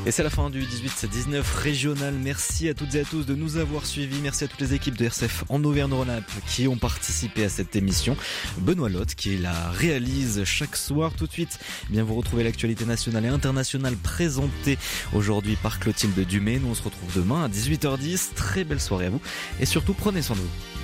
[0.07, 2.15] Et c'est la fin du 18-19 régional.
[2.15, 4.21] Merci à toutes et à tous de nous avoir suivis.
[4.23, 8.17] Merci à toutes les équipes de RCF en Auvergne-Rhône-Alpes qui ont participé à cette émission.
[8.59, 11.11] Benoît Lotte qui la réalise chaque soir.
[11.19, 14.79] Tout de suite, eh bien vous retrouvez l'actualité nationale et internationale présentée
[15.13, 16.61] aujourd'hui par Clotilde Dumay.
[16.61, 18.35] Nous on se retrouve demain à 18h10.
[18.37, 19.21] Très belle soirée à vous
[19.59, 20.82] et surtout prenez soin de vous.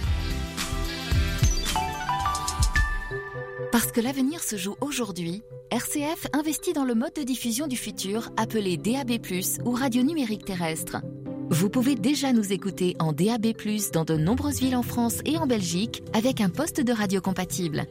[3.71, 8.31] Parce que l'avenir se joue aujourd'hui, RCF investit dans le mode de diffusion du futur
[8.39, 9.19] appelé DAB+,
[9.66, 11.03] ou radio numérique terrestre.
[11.51, 13.49] Vous pouvez déjà nous écouter en DAB+,
[13.93, 17.85] dans de nombreuses villes en France et en Belgique, avec un poste de radio compatible.